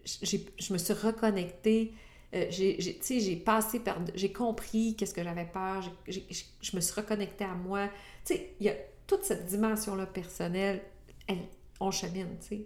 Je 0.05 0.73
me 0.73 0.77
suis 0.77 0.93
reconnectée. 0.93 1.93
Euh, 2.35 2.45
j'ai 2.49 3.35
passé 3.37 3.79
par. 3.79 3.97
J'ai 4.13 4.31
compris 4.31 4.95
qu'est-ce 4.95 5.13
que 5.13 5.23
j'avais 5.23 5.45
peur. 5.45 5.83
je 6.07 6.75
me 6.75 6.81
suis 6.81 6.93
reconnectée 6.93 7.45
à 7.45 7.55
moi. 7.55 7.87
Tu 8.23 8.35
sais, 8.35 8.53
il 8.59 8.67
y 8.67 8.69
a 8.69 8.75
toute 9.09 9.23
cette 9.23 9.47
dimension-là 9.47 10.05
personnelle, 10.05 10.83
elle, 11.27 11.39
on 11.79 11.91
chemine, 11.91 12.37
tu 12.41 12.47
sais. 12.47 12.65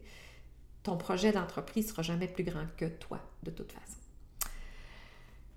ton 0.83 0.97
projet 0.97 1.31
d'entreprise 1.31 1.89
sera 1.89 2.01
jamais 2.01 2.27
plus 2.27 2.43
grand 2.43 2.65
que 2.77 2.85
toi, 2.85 3.19
de 3.43 3.51
toute 3.51 3.71
façon. 3.71 3.97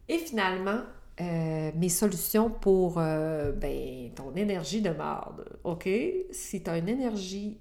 Et 0.08 0.18
finalement, 0.18 0.82
euh, 1.20 1.70
mes 1.74 1.88
solutions 1.88 2.50
pour 2.50 2.98
euh, 2.98 3.50
ben, 3.52 4.10
ton 4.14 4.34
énergie 4.34 4.82
de 4.82 4.90
marde. 4.90 5.46
OK? 5.64 5.88
Si 6.30 6.62
tu 6.62 6.70
as 6.70 6.78
une 6.78 6.88
énergie, 6.88 7.58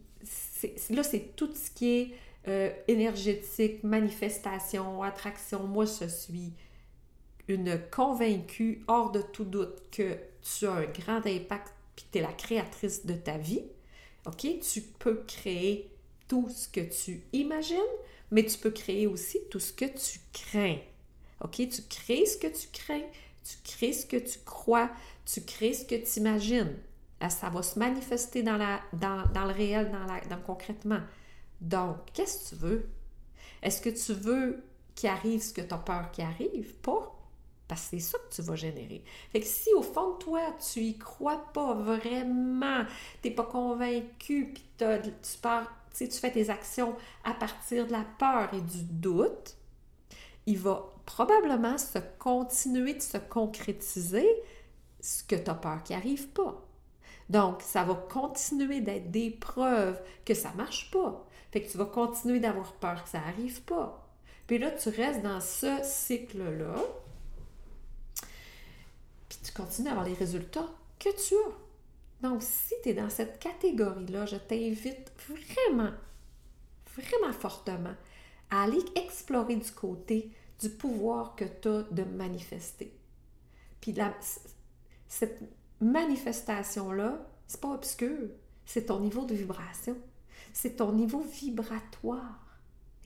là, 0.90 1.04
c'est 1.04 1.36
tout 1.36 1.50
ce 1.54 1.72
qui 1.72 1.90
est 1.90 2.12
euh, 2.48 2.70
énergétique, 2.88 3.84
manifestation, 3.84 5.02
attraction. 5.04 5.64
Moi, 5.64 5.86
je 5.86 6.08
suis 6.08 6.54
une 7.48 7.80
convaincue, 7.92 8.84
hors 8.88 9.12
de 9.12 9.22
tout 9.22 9.46
doute, 9.46 9.90
que 9.92 10.18
tu 10.42 10.68
as 10.68 10.74
un 10.74 10.86
grand 10.86 11.26
impact 11.26 11.74
puis 11.96 12.06
tu 12.12 12.18
es 12.18 12.22
la 12.22 12.34
créatrice 12.34 13.06
de 13.06 13.14
ta 13.14 13.38
vie. 13.38 13.64
OK? 14.26 14.48
Tu 14.60 14.82
peux 14.82 15.24
créer 15.28 15.92
tout 16.28 16.50
ce 16.50 16.68
que 16.68 16.82
tu 16.82 17.24
imagines, 17.34 17.78
mais 18.32 18.46
tu 18.46 18.58
peux 18.58 18.72
créer 18.72 19.08
aussi 19.08 19.40
tout 19.50 19.60
ce 19.60 19.72
que 19.72 19.86
tu 19.86 20.20
crains. 20.34 20.78
OK? 21.42 21.56
Tu 21.56 21.82
crées 21.90 22.26
ce 22.26 22.38
que 22.38 22.48
tu 22.48 22.68
crains, 22.72 23.04
tu 23.44 23.58
crées 23.64 23.94
ce 23.94 24.06
que 24.06 24.18
tu 24.18 24.40
crois, 24.46 24.90
tu 25.26 25.42
crées 25.42 25.74
ce 25.74 25.86
que 25.86 25.96
tu 25.96 26.20
imagines. 26.20 26.74
Ça 27.30 27.50
va 27.50 27.64
se 27.64 27.80
manifester 27.80 28.44
dans, 28.44 28.58
la, 28.58 28.82
dans, 28.94 29.46
le 29.46 29.54
réel, 29.54 29.92
dans, 29.92 30.06
la, 30.06 30.20
concrètement. 30.38 31.00
Donc, 31.62 31.98
qu'est-ce 32.14 32.44
que 32.44 32.50
tu 32.50 32.62
veux? 32.62 32.90
Est-ce 33.64 33.82
que 33.82 33.90
tu 33.90 34.14
veux 34.14 34.64
qu'il 34.94 35.10
arrive 35.10 35.42
ce 35.42 35.54
que 35.54 35.62
tu 35.62 35.74
as 35.74 35.78
peur 35.78 36.12
qu'il 36.12 36.24
arrive? 36.24 36.76
Pas. 36.82 37.15
Parce 37.68 37.84
que 37.84 37.98
c'est 37.98 38.00
ça 38.00 38.18
que 38.20 38.34
tu 38.34 38.42
vas 38.44 38.56
générer. 38.56 39.04
Fait 39.32 39.40
que 39.40 39.46
si 39.46 39.74
au 39.74 39.82
fond 39.82 40.14
de 40.14 40.18
toi, 40.20 40.42
tu 40.72 40.82
y 40.82 40.98
crois 40.98 41.52
pas 41.54 41.74
vraiment, 41.74 42.84
tu 43.22 43.30
n'es 43.30 43.36
pas 43.36 43.44
convaincu, 43.44 44.54
puis 44.54 44.64
tu, 44.78 46.08
tu 46.08 46.18
fais 46.20 46.32
tes 46.32 46.50
actions 46.50 46.96
à 47.24 47.34
partir 47.34 47.88
de 47.88 47.92
la 47.92 48.06
peur 48.20 48.54
et 48.54 48.62
du 48.62 48.84
doute, 48.84 49.56
il 50.46 50.60
va 50.60 50.92
probablement 51.06 51.78
se 51.78 52.00
continuer 52.20 52.94
de 52.94 53.02
se 53.02 53.18
concrétiser 53.18 54.28
ce 55.00 55.24
que 55.24 55.36
tu 55.36 55.50
as 55.50 55.56
peur 55.56 55.84
qui 55.84 55.94
arrive 55.94 56.28
pas. 56.30 56.62
Donc, 57.30 57.62
ça 57.62 57.84
va 57.84 57.96
continuer 57.96 58.82
d'être 58.82 59.10
des 59.10 59.32
preuves 59.32 60.00
que 60.26 60.36
ça 60.36 60.52
marche 60.56 60.92
pas. 60.92 61.26
Fait 61.52 61.62
que 61.62 61.72
tu 61.72 61.78
vas 61.78 61.86
continuer 61.86 62.40
d'avoir 62.40 62.74
peur 62.74 63.04
que 63.04 63.10
ça 63.10 63.20
arrive 63.20 63.62
pas. 63.64 64.08
Puis 64.46 64.60
là, 64.60 64.72
tu 64.72 64.90
restes 64.90 65.24
dans 65.24 65.42
ce 65.42 65.80
cycle-là 65.84 66.76
tu 69.30 69.52
continues 69.54 69.90
à 69.90 69.92
avoir 69.92 70.06
les 70.06 70.14
résultats 70.14 70.70
que 71.00 71.10
tu 71.10 71.36
as. 71.36 72.28
Donc, 72.28 72.42
si 72.42 72.74
tu 72.84 72.90
es 72.90 72.94
dans 72.94 73.10
cette 73.10 73.40
catégorie-là, 73.40 74.26
je 74.26 74.38
t'invite 74.38 75.12
vraiment, 75.28 75.92
vraiment 76.96 77.34
fortement 77.34 77.96
à 78.50 78.64
aller 78.64 78.84
explorer 78.96 79.56
du 79.58 79.72
côté 79.72 80.32
du 80.60 80.70
pouvoir 80.70 81.36
que 81.36 81.46
tu 81.46 81.68
as 81.68 81.84
de 81.84 82.04
manifester. 82.04 82.94
Puis 83.82 83.96
cette 85.08 85.42
manifestation-là, 85.82 87.28
c'est 87.48 87.62
pas 87.62 87.74
obscur, 87.74 88.30
c'est 88.66 88.88
ton 88.88 89.00
niveau 89.00 89.26
de 89.26 89.36
vibration, 89.36 89.98
c'est 90.54 90.78
ton 90.78 90.94
niveau 90.94 91.20
vibratoire. 91.22 92.45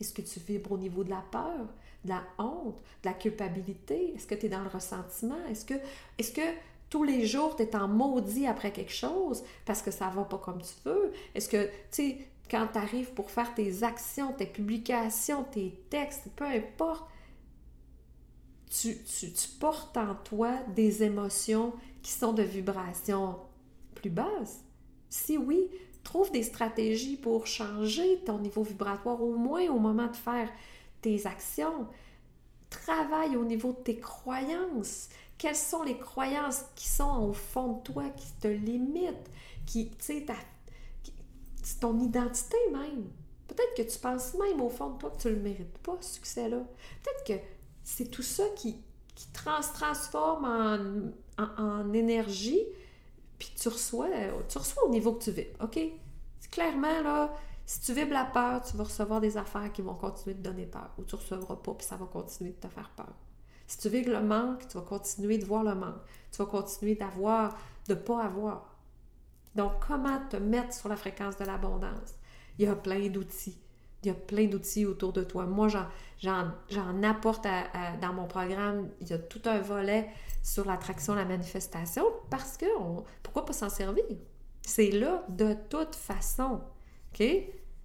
Est-ce 0.00 0.12
que 0.12 0.22
tu 0.22 0.40
vibres 0.40 0.72
au 0.72 0.78
niveau 0.78 1.04
de 1.04 1.10
la 1.10 1.24
peur? 1.30 1.66
de 2.04 2.10
la 2.10 2.22
honte, 2.38 2.78
de 3.02 3.08
la 3.08 3.14
culpabilité? 3.14 4.14
Est-ce 4.14 4.26
que 4.26 4.34
tu 4.34 4.46
es 4.46 4.48
dans 4.48 4.62
le 4.62 4.68
ressentiment? 4.68 5.44
Est-ce 5.50 5.64
que, 5.64 5.74
est 6.18 6.34
que 6.34 6.56
tous 6.88 7.04
les 7.04 7.26
jours, 7.26 7.56
tu 7.56 7.62
es 7.62 7.76
en 7.76 7.88
maudit 7.88 8.46
après 8.46 8.72
quelque 8.72 8.92
chose 8.92 9.42
parce 9.64 9.82
que 9.82 9.90
ça 9.90 10.08
va 10.08 10.24
pas 10.24 10.38
comme 10.38 10.60
tu 10.62 10.74
veux? 10.84 11.12
Est-ce 11.34 11.48
que, 11.48 11.66
tu 11.66 11.70
sais, 11.90 12.18
quand 12.50 12.68
tu 12.72 12.78
arrives 12.78 13.12
pour 13.12 13.30
faire 13.30 13.54
tes 13.54 13.82
actions, 13.82 14.32
tes 14.32 14.46
publications, 14.46 15.44
tes 15.44 15.78
textes, 15.88 16.28
peu 16.34 16.44
importe, 16.44 17.08
tu, 18.68 18.96
tu, 19.02 19.32
tu 19.32 19.48
portes 19.60 19.96
en 19.96 20.14
toi 20.14 20.52
des 20.74 21.02
émotions 21.02 21.72
qui 22.02 22.12
sont 22.12 22.32
de 22.32 22.42
vibration 22.42 23.38
plus 23.94 24.10
basse? 24.10 24.64
Si 25.08 25.36
oui, 25.36 25.68
trouve 26.02 26.30
des 26.32 26.42
stratégies 26.42 27.16
pour 27.16 27.46
changer 27.46 28.20
ton 28.24 28.38
niveau 28.38 28.62
vibratoire, 28.62 29.22
au 29.22 29.34
moins 29.34 29.66
au 29.68 29.78
moment 29.78 30.06
de 30.06 30.16
faire 30.16 30.50
tes 31.02 31.26
actions. 31.26 31.86
Travaille 32.68 33.36
au 33.36 33.44
niveau 33.44 33.72
de 33.72 33.82
tes 33.82 33.98
croyances. 33.98 35.08
Quelles 35.38 35.56
sont 35.56 35.82
les 35.82 35.98
croyances 35.98 36.64
qui 36.76 36.88
sont 36.88 37.28
au 37.28 37.32
fond 37.32 37.74
de 37.74 37.82
toi, 37.82 38.04
qui 38.10 38.30
te 38.40 38.48
limitent, 38.48 39.30
qui, 39.66 39.90
tu 39.90 39.96
sais, 39.98 40.26
c'est 41.62 41.80
ton 41.80 41.98
identité 41.98 42.56
même? 42.72 43.06
Peut-être 43.48 43.74
que 43.76 43.82
tu 43.82 43.98
penses 43.98 44.34
même 44.34 44.60
au 44.60 44.68
fond 44.68 44.90
de 44.90 44.98
toi 44.98 45.10
que 45.10 45.20
tu 45.22 45.28
ne 45.28 45.34
le 45.34 45.40
mérites 45.40 45.78
pas, 45.78 45.96
ce 46.00 46.14
succès-là. 46.14 46.58
Peut-être 46.58 47.24
que 47.26 47.44
c'est 47.82 48.10
tout 48.10 48.22
ça 48.22 48.44
qui, 48.54 48.76
qui 49.14 49.26
trans 49.32 49.60
transforme 49.74 50.44
en, 50.44 51.42
en, 51.58 51.92
énergie, 51.92 52.60
puis 53.40 53.50
tu 53.60 53.68
reçois, 53.68 54.06
tu 54.48 54.58
reçois 54.58 54.84
au 54.84 54.90
niveau 54.90 55.14
que 55.14 55.24
tu 55.24 55.32
vis. 55.32 55.48
OK? 55.60 55.80
Clairement, 56.52 57.00
là, 57.02 57.32
si 57.66 57.80
tu 57.80 57.92
vibres 57.94 58.12
la 58.12 58.24
peur, 58.26 58.62
tu 58.62 58.76
vas 58.76 58.84
recevoir 58.84 59.20
des 59.20 59.36
affaires 59.36 59.72
qui 59.72 59.82
vont 59.82 59.94
continuer 59.94 60.34
de 60.34 60.42
donner 60.42 60.66
peur, 60.66 60.90
ou 60.98 61.02
tu 61.02 61.16
ne 61.16 61.20
recevras 61.20 61.56
pas, 61.56 61.74
puis 61.74 61.86
ça 61.86 61.96
va 61.96 62.06
continuer 62.06 62.50
de 62.50 62.56
te 62.56 62.68
faire 62.68 62.90
peur. 62.90 63.12
Si 63.66 63.78
tu 63.78 63.88
vibres 63.88 64.10
le 64.10 64.22
manque, 64.22 64.66
tu 64.68 64.76
vas 64.76 64.84
continuer 64.84 65.38
de 65.38 65.44
voir 65.44 65.62
le 65.62 65.74
manque. 65.74 66.02
Tu 66.32 66.38
vas 66.38 66.46
continuer 66.46 66.96
d'avoir, 66.96 67.56
de 67.88 67.94
ne 67.94 67.98
pas 67.98 68.22
avoir. 68.22 68.76
Donc, 69.54 69.72
comment 69.86 70.20
te 70.28 70.36
mettre 70.36 70.74
sur 70.74 70.88
la 70.88 70.96
fréquence 70.96 71.36
de 71.36 71.44
l'abondance? 71.44 72.14
Il 72.58 72.64
y 72.64 72.68
a 72.68 72.74
plein 72.74 73.08
d'outils. 73.08 73.58
Il 74.02 74.08
y 74.08 74.10
a 74.10 74.14
plein 74.14 74.46
d'outils 74.46 74.86
autour 74.86 75.12
de 75.12 75.22
toi. 75.22 75.46
Moi, 75.46 75.68
j'en 76.18 77.02
apporte 77.04 77.46
dans 78.02 78.12
mon 78.12 78.26
programme. 78.26 78.88
Il 79.00 79.08
y 79.08 79.12
a 79.12 79.18
tout 79.18 79.42
un 79.44 79.60
volet 79.60 80.10
sur 80.42 80.64
l'attraction, 80.64 81.14
la 81.14 81.24
manifestation, 81.24 82.04
parce 82.30 82.56
que 82.56 82.66
pourquoi 83.22 83.44
pas 83.44 83.52
s'en 83.52 83.68
servir? 83.68 84.04
C'est 84.62 84.90
là 84.90 85.24
de 85.28 85.54
toute 85.68 85.94
façon. 85.94 86.60
OK? 87.12 87.22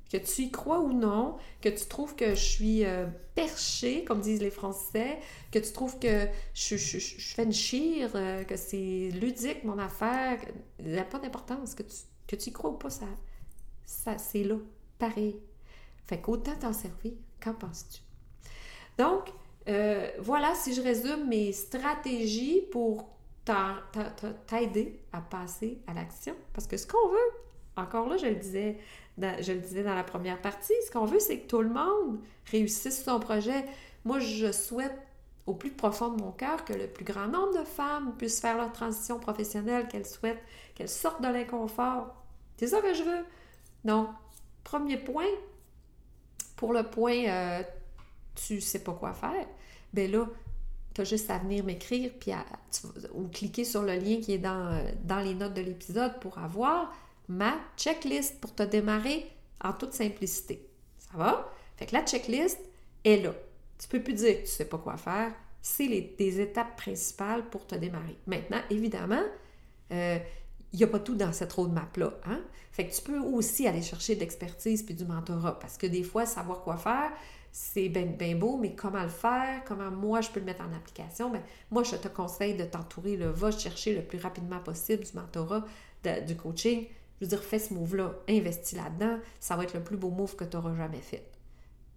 que 0.10 0.18
tu 0.18 0.44
y 0.44 0.52
crois 0.52 0.80
ou 0.80 0.94
non, 0.94 1.38
que 1.62 1.70
tu 1.70 1.86
trouves 1.88 2.16
que 2.16 2.36
je 2.36 2.44
suis 2.44 2.86
euh, 2.86 3.08
perché, 3.34 4.04
comme 4.06 4.22
disent 4.22 4.42
les 4.42 4.52
Français, 4.52 5.20
que 5.52 5.60
tu 5.60 5.72
trouves 5.72 5.98
que 6.00 6.28
je, 6.54 6.76
fais 6.78 7.44
une 7.44 7.54
chire, 7.54 8.12
euh, 8.16 8.44
que 8.44 8.56
c'est 8.56 9.10
ludique 9.14 9.64
mon 9.64 9.80
affaire, 9.80 10.40
il 10.80 10.92
n'y 10.92 10.98
a 10.98 11.04
pas 11.04 11.20
d'importance, 11.20 11.74
que 11.74 11.84
tu, 11.84 11.96
que 12.28 12.36
tu 12.36 12.50
y 12.50 12.54
crois 12.54 12.70
ou 12.70 12.78
pas, 12.78 12.90
ça, 12.90 13.08
ça 13.86 14.18
c'est 14.18 14.44
là, 14.44 14.58
pareil. 15.00 15.40
Fait 16.06 16.22
qu'autant 16.22 16.56
t'en 16.56 16.74
servir, 16.74 17.14
qu'en 17.42 17.54
penses-tu? 17.54 18.02
Donc, 18.98 19.30
euh, 19.68 20.10
voilà, 20.20 20.54
si 20.56 20.74
je 20.74 20.82
résume 20.82 21.28
mes 21.28 21.52
stratégies 21.52 22.62
pour 22.72 23.10
t'aider 24.48 25.00
à 25.14 25.22
passer 25.22 25.82
à 25.88 25.94
l'action, 25.94 26.36
parce 26.54 26.68
que 26.68 26.78
ce 26.78 26.88
qu'on 26.88 27.10
veut, 27.10 27.32
encore 27.78 28.08
là, 28.08 28.18
je 28.18 28.28
le 28.28 28.36
disais, 28.36 28.78
je 29.18 29.52
le 29.52 29.60
disais 29.60 29.84
dans 29.84 29.96
la 29.96 30.04
première 30.04 30.42
partie, 30.42 30.74
ce 30.86 30.92
qu'on 30.92 31.06
veut, 31.06 31.20
c'est 31.20 31.40
que 31.40 31.48
tout 31.48 31.62
le 31.62 31.70
monde 31.70 32.20
réussisse 32.50 33.04
son 33.04 33.20
projet. 33.20 33.66
Moi, 34.04 34.20
je 34.20 34.52
souhaite 34.52 34.96
au 35.46 35.54
plus 35.54 35.72
profond 35.72 36.10
de 36.10 36.22
mon 36.22 36.32
cœur 36.32 36.66
que 36.66 36.74
le 36.74 36.88
plus 36.88 37.06
grand 37.06 37.28
nombre 37.28 37.60
de 37.60 37.64
femmes 37.64 38.16
puissent 38.18 38.40
faire 38.40 38.58
leur 38.58 38.72
transition 38.72 39.20
professionnelle 39.20 39.88
qu'elles 39.88 40.08
souhaitent, 40.08 40.42
qu'elles 40.74 40.90
sortent 40.90 41.22
de 41.22 41.28
l'inconfort. 41.28 42.16
C'est 42.58 42.68
ça 42.68 42.82
que 42.82 42.94
je 42.94 43.04
veux. 43.04 43.26
Donc, 43.84 44.10
premier 44.64 44.98
point, 44.98 45.28
pour 46.56 46.74
le 46.74 46.84
point 46.84 47.26
euh, 47.28 47.64
tu 48.36 48.62
sais 48.62 48.84
pas 48.84 48.94
quoi 48.94 49.14
faire, 49.14 49.48
ben 49.96 50.12
là, 50.12 50.28
tu 50.94 51.02
as 51.02 51.04
juste 51.04 51.30
à 51.30 51.38
venir 51.38 51.64
m'écrire 51.64 52.12
puis 52.20 52.32
ou 53.14 53.28
cliquer 53.28 53.64
sur 53.64 53.82
le 53.82 53.94
lien 53.94 54.20
qui 54.22 54.34
est 54.34 54.38
dans, 54.38 54.74
euh, 54.74 54.92
dans 55.04 55.20
les 55.20 55.34
notes 55.34 55.54
de 55.54 55.62
l'épisode 55.62 56.20
pour 56.20 56.38
avoir 56.38 56.94
ma 57.28 57.56
checklist 57.78 58.40
pour 58.40 58.54
te 58.54 58.64
démarrer 58.64 59.26
en 59.64 59.74
toute 59.74 59.94
simplicité. 59.94 60.68
Ça 61.00 61.18
va? 61.18 61.52
Fait 61.78 61.86
que 61.86 61.94
la 61.94 62.06
checklist 62.06 62.60
est 63.04 63.18
là. 63.18 63.34
Tu 63.80 63.88
peux 63.88 64.02
plus 64.02 64.14
dire 64.14 64.38
que 64.38 64.42
tu 64.42 64.52
sais 64.52 64.66
pas 64.66 64.78
quoi 64.78 64.98
faire. 64.98 65.34
C'est 65.62 65.88
les, 65.88 66.16
des 66.18 66.40
étapes 66.40 66.78
principales 66.78 67.50
pour 67.50 67.66
te 67.66 67.76
démarrer. 67.76 68.16
Maintenant, 68.28 68.62
évidemment, 68.70 69.24
euh, 69.92 70.20
il 70.72 70.78
n'y 70.78 70.84
a 70.84 70.88
pas 70.88 71.00
tout 71.00 71.16
dans 71.16 71.34
cette 71.34 71.52
roadmap-là. 71.54 72.14
Hein? 72.26 72.42
Fait 72.72 72.88
que 72.88 72.94
tu 72.94 73.02
peux 73.02 73.20
aussi 73.20 73.68
aller 73.68 73.82
chercher 73.82 74.16
de 74.16 74.20
l'expertise 74.20 74.84
puis 74.84 74.94
du 74.94 75.06
mentorat 75.06 75.60
parce 75.60 75.78
que 75.78 75.88
des 75.88 76.04
fois, 76.04 76.26
savoir 76.26 76.62
quoi 76.62 76.78
faire, 76.78 77.12
c'est 77.58 77.88
bien 77.88 78.36
beau, 78.36 78.58
mais 78.58 78.76
comment 78.76 79.02
le 79.02 79.08
faire, 79.08 79.64
comment 79.64 79.90
moi 79.90 80.20
je 80.20 80.30
peux 80.30 80.42
le 80.42 80.46
mettre 80.46 80.62
en 80.62 80.76
application, 80.76 81.30
ben, 81.30 81.42
moi 81.72 81.84
je 81.84 81.96
te 81.96 82.10
conseille 82.10 82.56
de 82.58 82.66
t'entourer, 82.66 83.16
va 83.16 83.50
chercher 83.50 83.96
le 83.96 84.02
plus 84.02 84.20
rapidement 84.20 84.60
possible 84.60 85.06
du 85.06 85.14
mentorat, 85.14 85.64
du 86.28 86.36
coaching, 86.36 86.86
je 86.86 87.26
veux 87.26 87.30
dire, 87.30 87.42
fais 87.42 87.60
ce 87.60 87.74
move-là, 87.74 88.14
investis 88.28 88.78
là-dedans, 88.78 89.20
ça 89.40 89.56
va 89.56 89.64
être 89.64 89.74
le 89.74 89.82
plus 89.82 89.96
beau 89.96 90.10
move 90.10 90.36
que 90.36 90.44
tu 90.44 90.58
auras 90.58 90.76
jamais 90.76 91.00
fait. 91.00 91.32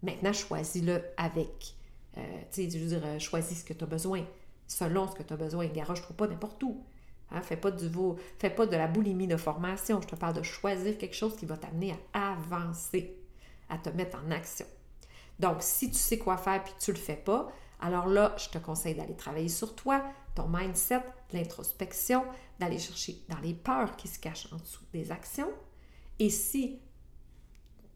Maintenant, 0.05 0.33
choisis-le 0.33 1.03
avec. 1.17 1.75
Euh, 2.17 2.21
tu 2.53 2.63
sais, 2.63 2.71
je 2.71 2.79
veux 2.79 2.91
dire, 2.91 3.03
euh, 3.05 3.19
choisis 3.19 3.59
ce 3.59 3.65
que 3.65 3.73
tu 3.73 3.83
as 3.83 3.89
besoin, 3.89 4.25
selon 4.69 5.09
ce 5.09 5.17
que 5.17 5.25
tu 5.25 5.33
as 5.33 5.37
besoin. 5.37 5.67
Garage-toi 5.67 6.17
pas 6.17 6.29
n'importe 6.29 6.63
où. 6.63 6.85
Hein, 7.33 7.43
fais, 7.43 7.57
pas 7.57 7.73
du, 7.73 7.91
fais 8.39 8.51
pas 8.51 8.67
de 8.67 8.77
la 8.77 8.87
boulimie 8.87 9.27
de 9.27 9.37
formation. 9.37 10.01
Je 10.01 10.07
te 10.07 10.15
parle 10.15 10.35
de 10.35 10.45
choisir 10.45 10.97
quelque 10.99 11.17
chose 11.17 11.37
qui 11.37 11.47
va 11.47 11.57
t'amener 11.57 11.97
à 12.13 12.35
avancer. 12.35 13.17
à 13.69 13.77
te 13.77 13.91
mettre 13.91 14.17
en 14.25 14.31
action. 14.31 14.67
Donc, 15.39 15.59
si 15.61 15.91
tu 15.91 15.99
sais 15.99 16.19
quoi 16.19 16.37
faire 16.37 16.63
puis 16.65 16.73
tu 16.79 16.91
ne 16.91 16.97
le 16.97 17.03
fais 17.03 17.17
pas, 17.17 17.49
alors 17.81 18.07
là, 18.07 18.35
je 18.39 18.49
te 18.49 18.59
conseille 18.59 18.95
d'aller 18.95 19.15
travailler 19.15 19.49
sur 19.49 19.75
toi, 19.75 20.05
ton 20.35 20.49
mindset, 20.49 21.03
l'introspection, 21.33 22.25
d'aller 22.59 22.79
chercher 22.79 23.23
dans 23.29 23.39
les 23.39 23.55
peurs 23.55 23.97
qui 23.97 24.09
se 24.09 24.19
cachent 24.19 24.53
en 24.53 24.57
dessous 24.57 24.85
des 24.93 25.13
actions. 25.13 25.51
Et 26.19 26.31
si 26.31 26.81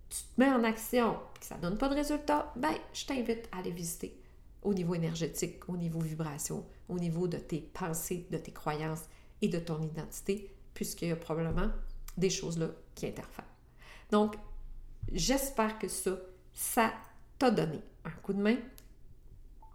tu 0.09 0.19
te 0.19 0.41
mets 0.41 0.51
en 0.51 0.63
action 0.63 1.15
et 1.35 1.39
que 1.41 1.47
ça 1.47 1.57
ne 1.57 1.63
donne 1.63 1.79
pas 1.79 1.89
de 1.89 1.95
résultat, 1.95 2.53
ben, 2.57 2.75
je 2.93 3.07
t'invite 3.07 3.49
à 3.51 3.59
aller 3.59 3.71
visiter 3.71 4.21
au 4.63 4.75
niveau 4.75 4.95
énergétique, 4.95 5.69
au 5.69 5.77
niveau 5.77 6.01
vibration, 6.01 6.65
au 6.89 6.99
niveau 6.99 7.27
de 7.27 7.39
tes 7.39 7.61
pensées, 7.61 8.29
de 8.31 8.39
tes 8.39 8.53
croyances 8.53 9.03
et 9.41 9.49
de 9.49 9.59
ton 9.59 9.83
identité, 9.83 10.51
puisqu'il 10.75 11.09
y 11.09 11.13
a 11.13 11.17
probablement 11.17 11.71
des 12.17 12.31
choses 12.31 12.59
là 12.59 12.69
qui 12.95 13.07
interfèrent. 13.07 13.45
Donc, 14.11 14.37
j'espère 15.11 15.79
que 15.79 15.89
ça, 15.89 16.13
ça 16.53 16.93
donné 17.51 17.81
un 18.05 18.11
coup 18.23 18.33
de 18.33 18.43
main. 18.43 18.57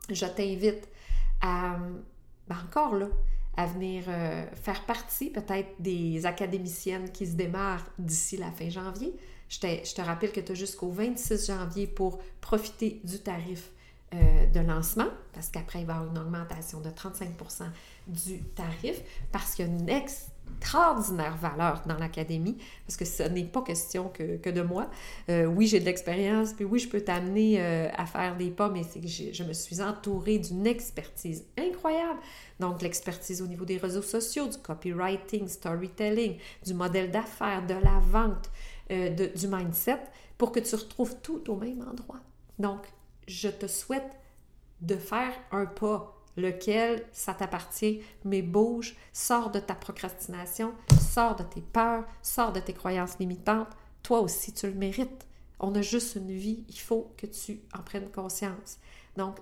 Je 0.10 0.25
t'invite 0.25 0.88
à, 1.41 1.77
ben 2.47 2.56
encore 2.65 2.95
là, 2.95 3.08
à 3.58 3.65
venir 3.65 4.03
euh, 4.08 4.45
faire 4.56 4.86
partie 4.86 5.30
peut-être 5.30 5.69
des 5.80 6.25
académiciennes 6.25 7.12
qui 7.12 7.27
se 7.27 7.34
démarrent 7.34 7.89
d'ici 7.97 8.38
la 8.38 8.51
fin 8.51 8.69
janvier. 8.69 9.15
Je, 9.49 9.58
je 9.60 9.95
te 9.95 10.01
rappelle 10.01 10.32
que 10.32 10.39
tu 10.39 10.51
as 10.51 10.56
jusqu'au 10.56 10.91
26 10.91 11.47
janvier 11.47 11.88
pour 11.88 12.19
profiter 12.41 13.01
du 13.03 13.19
tarif 13.19 13.71
euh, 14.13 14.45
de 14.45 14.62
lancement, 14.62 15.10
parce 15.34 15.49
qu'après, 15.49 15.82
il 15.82 15.86
va 15.86 15.93
y 15.93 15.95
avoir 15.97 16.12
une 16.12 16.17
augmentation 16.17 16.80
de 16.80 16.89
35% 16.89 17.65
du 18.08 18.41
tarif, 18.56 19.01
parce 19.34 19.53
qu'il 19.53 19.65
y 19.65 19.69
a 19.69 19.71
une 19.71 19.89
extraordinaire 20.58 21.38
valeur 21.38 21.84
dans 21.86 21.98
l'académie, 21.98 22.58
parce 22.86 22.98
que 22.98 23.06
ce 23.06 23.24
n'est 23.24 23.46
pas 23.46 23.62
question 23.62 24.10
que, 24.10 24.50
de 24.50 24.62
moi. 24.62 24.90
Euh, 25.30 25.46
oui, 25.46 25.68
j'ai 25.68 25.80
de 25.80 25.86
l'expérience, 25.86 26.54
puis 26.54 26.66
oui, 26.66 26.80
je 26.80 26.90
peux 26.90 27.02
t'amener 27.02 27.62
euh, 27.62 27.90
à 27.96 28.06
faire 28.06 28.36
des 28.36 28.50
pas, 28.50 28.70
mais 28.70 28.84
c'est 28.84 29.00
que 29.00 29.08
je 29.08 29.44
me 29.44 29.54
suis 29.54 29.82
entourée 29.82 30.40
d'une 30.40 30.68
expertise 30.68 31.46
incroyable. 31.58 32.20
Donc, 32.60 32.82
l'expertise 32.82 33.42
au 33.42 33.48
niveau 33.48 33.66
des 33.66 33.78
réseaux 33.78 34.02
sociaux, 34.02 34.48
du 34.48 34.58
copywriting, 34.58 35.48
storytelling, 35.48 36.38
du 36.66 36.74
modèle 36.74 37.12
d'affaires, 37.12 37.66
de 37.66 37.76
la 37.76 38.00
vente, 38.00 38.50
du 38.90 39.48
mindset, 39.48 40.00
pour 40.38 40.52
que 40.52 40.60
tu 40.60 40.76
retrouves 40.76 41.16
tout 41.22 41.50
au 41.50 41.56
même 41.56 41.82
endroit. 41.82 42.20
Donc, 42.60 42.82
je 43.28 43.50
te 43.50 43.68
souhaite 43.68 44.10
de 44.82 44.96
faire 44.96 45.34
un 45.52 45.66
pas, 45.66 46.16
lequel 46.38 47.04
ça 47.12 47.34
t'appartient, 47.34 48.02
mais 48.23 48.41
bouge, 48.41 48.95
sors 49.12 49.52
de 49.52 49.60
ta 49.60 49.76
procrastination, 49.76 50.73
sors 51.00 51.36
de 51.36 51.43
tes 51.43 51.62
peurs, 51.62 52.06
sors 52.21 52.54
de 52.54 52.60
tes 52.60 52.73
croyances 52.73 53.19
limitantes. 53.19 53.76
Toi 54.04 54.21
aussi, 54.21 54.54
tu 54.54 54.67
le 54.67 54.73
mérites. 54.73 55.28
On 55.60 55.73
a 55.76 55.82
juste 55.82 56.15
une 56.15 56.32
vie, 56.32 56.63
il 56.69 56.80
faut 56.80 57.12
que 57.17 57.26
tu 57.26 57.62
en 57.78 57.82
prennes 57.82 58.10
conscience. 58.12 58.78
Donc, 59.17 59.39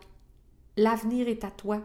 l'avenir 0.77 1.27
est 1.27 1.43
à 1.43 1.51
toi. 1.51 1.81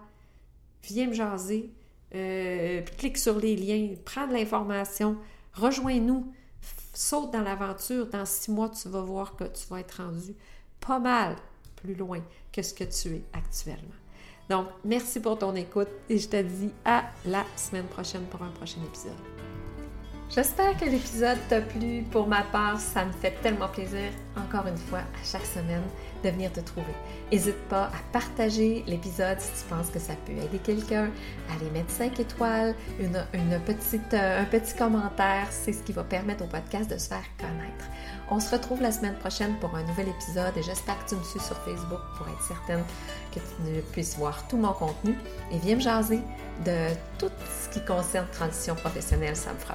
Viens 0.85 1.09
me 1.09 1.13
jaser, 1.13 1.71
euh, 2.15 2.83
clique 2.97 3.19
sur 3.19 3.39
les 3.39 3.57
liens, 3.57 3.95
prends 4.05 4.29
de 4.29 4.33
l'information, 4.33 5.19
rejoins-nous, 5.55 6.33
saute 6.95 7.33
dans 7.33 7.43
l'aventure. 7.43 8.07
Dans 8.07 8.25
six 8.25 8.51
mois, 8.51 8.69
tu 8.69 8.89
vas 8.89 9.03
voir 9.03 9.37
que 9.37 9.45
tu 9.45 9.67
vas 9.69 9.81
être 9.81 10.03
rendu 10.03 10.35
pas 10.79 11.01
mal 11.01 11.37
plus 11.77 11.95
loin 11.95 12.21
que 12.53 12.63
ce 12.63 12.73
que 12.73 12.85
tu 12.85 13.17
es 13.17 13.25
actuellement. 13.33 14.00
Donc, 14.51 14.67
merci 14.85 15.21
pour 15.21 15.39
ton 15.39 15.55
écoute 15.55 15.89
et 16.09 16.19
je 16.19 16.29
te 16.29 16.43
dis 16.43 16.71
à 16.85 17.05
la 17.25 17.45
semaine 17.57 17.87
prochaine 17.87 18.25
pour 18.25 18.43
un 18.43 18.51
prochain 18.51 18.81
épisode. 18.85 19.13
J'espère 20.33 20.77
que 20.77 20.85
l'épisode 20.85 21.39
t'a 21.49 21.61
plu. 21.61 22.05
Pour 22.09 22.29
ma 22.29 22.43
part, 22.43 22.79
ça 22.79 23.05
me 23.05 23.11
fait 23.11 23.33
tellement 23.43 23.67
plaisir, 23.67 24.11
encore 24.37 24.65
une 24.69 24.77
fois, 24.77 25.01
à 25.01 25.25
chaque 25.25 25.45
semaine, 25.45 25.83
de 26.23 26.31
venir 26.31 26.53
te 26.53 26.61
trouver. 26.61 26.95
N'hésite 27.33 27.59
pas 27.69 27.87
à 27.87 28.13
partager 28.13 28.85
l'épisode 28.87 29.41
si 29.41 29.51
tu 29.61 29.69
penses 29.69 29.91
que 29.91 29.99
ça 29.99 30.13
peut 30.25 30.33
aider 30.33 30.59
quelqu'un, 30.63 31.11
à 31.49 31.55
aller 31.57 31.69
mettre 31.73 31.91
5 31.91 32.21
étoiles, 32.21 32.77
une, 33.01 33.61
petite, 33.67 34.15
euh, 34.15 34.43
un 34.43 34.45
petit 34.45 34.77
commentaire. 34.77 35.49
C'est 35.51 35.73
ce 35.73 35.83
qui 35.83 35.93
va 35.93 36.05
permettre 36.05 36.45
au 36.45 36.47
podcast 36.47 36.89
de 36.89 36.97
se 36.97 37.09
faire 37.09 37.25
connaître. 37.37 37.87
On 38.31 38.39
se 38.39 38.55
retrouve 38.55 38.81
la 38.81 38.93
semaine 38.93 39.17
prochaine 39.17 39.57
pour 39.59 39.75
un 39.75 39.83
nouvel 39.83 40.09
épisode 40.09 40.57
et 40.57 40.63
j'espère 40.63 41.05
que 41.05 41.11
tu 41.11 41.17
me 41.17 41.25
suis 41.25 41.41
sur 41.41 41.57
Facebook 41.65 42.01
pour 42.17 42.29
être 42.29 42.43
certaine 42.45 42.85
que 43.35 43.41
tu 43.41 43.83
puisses 43.91 44.17
voir 44.17 44.47
tout 44.47 44.57
mon 44.57 44.73
contenu 44.73 45.17
et 45.51 45.59
viens 45.59 45.75
me 45.75 45.81
jaser 45.81 46.21
de 46.65 46.95
tout 47.19 47.33
ce 47.63 47.69
qui 47.71 47.85
concerne 47.85 48.27
transition 48.33 48.75
professionnelle, 48.77 49.35
ça 49.35 49.53
me 49.53 49.59
fera 49.59 49.75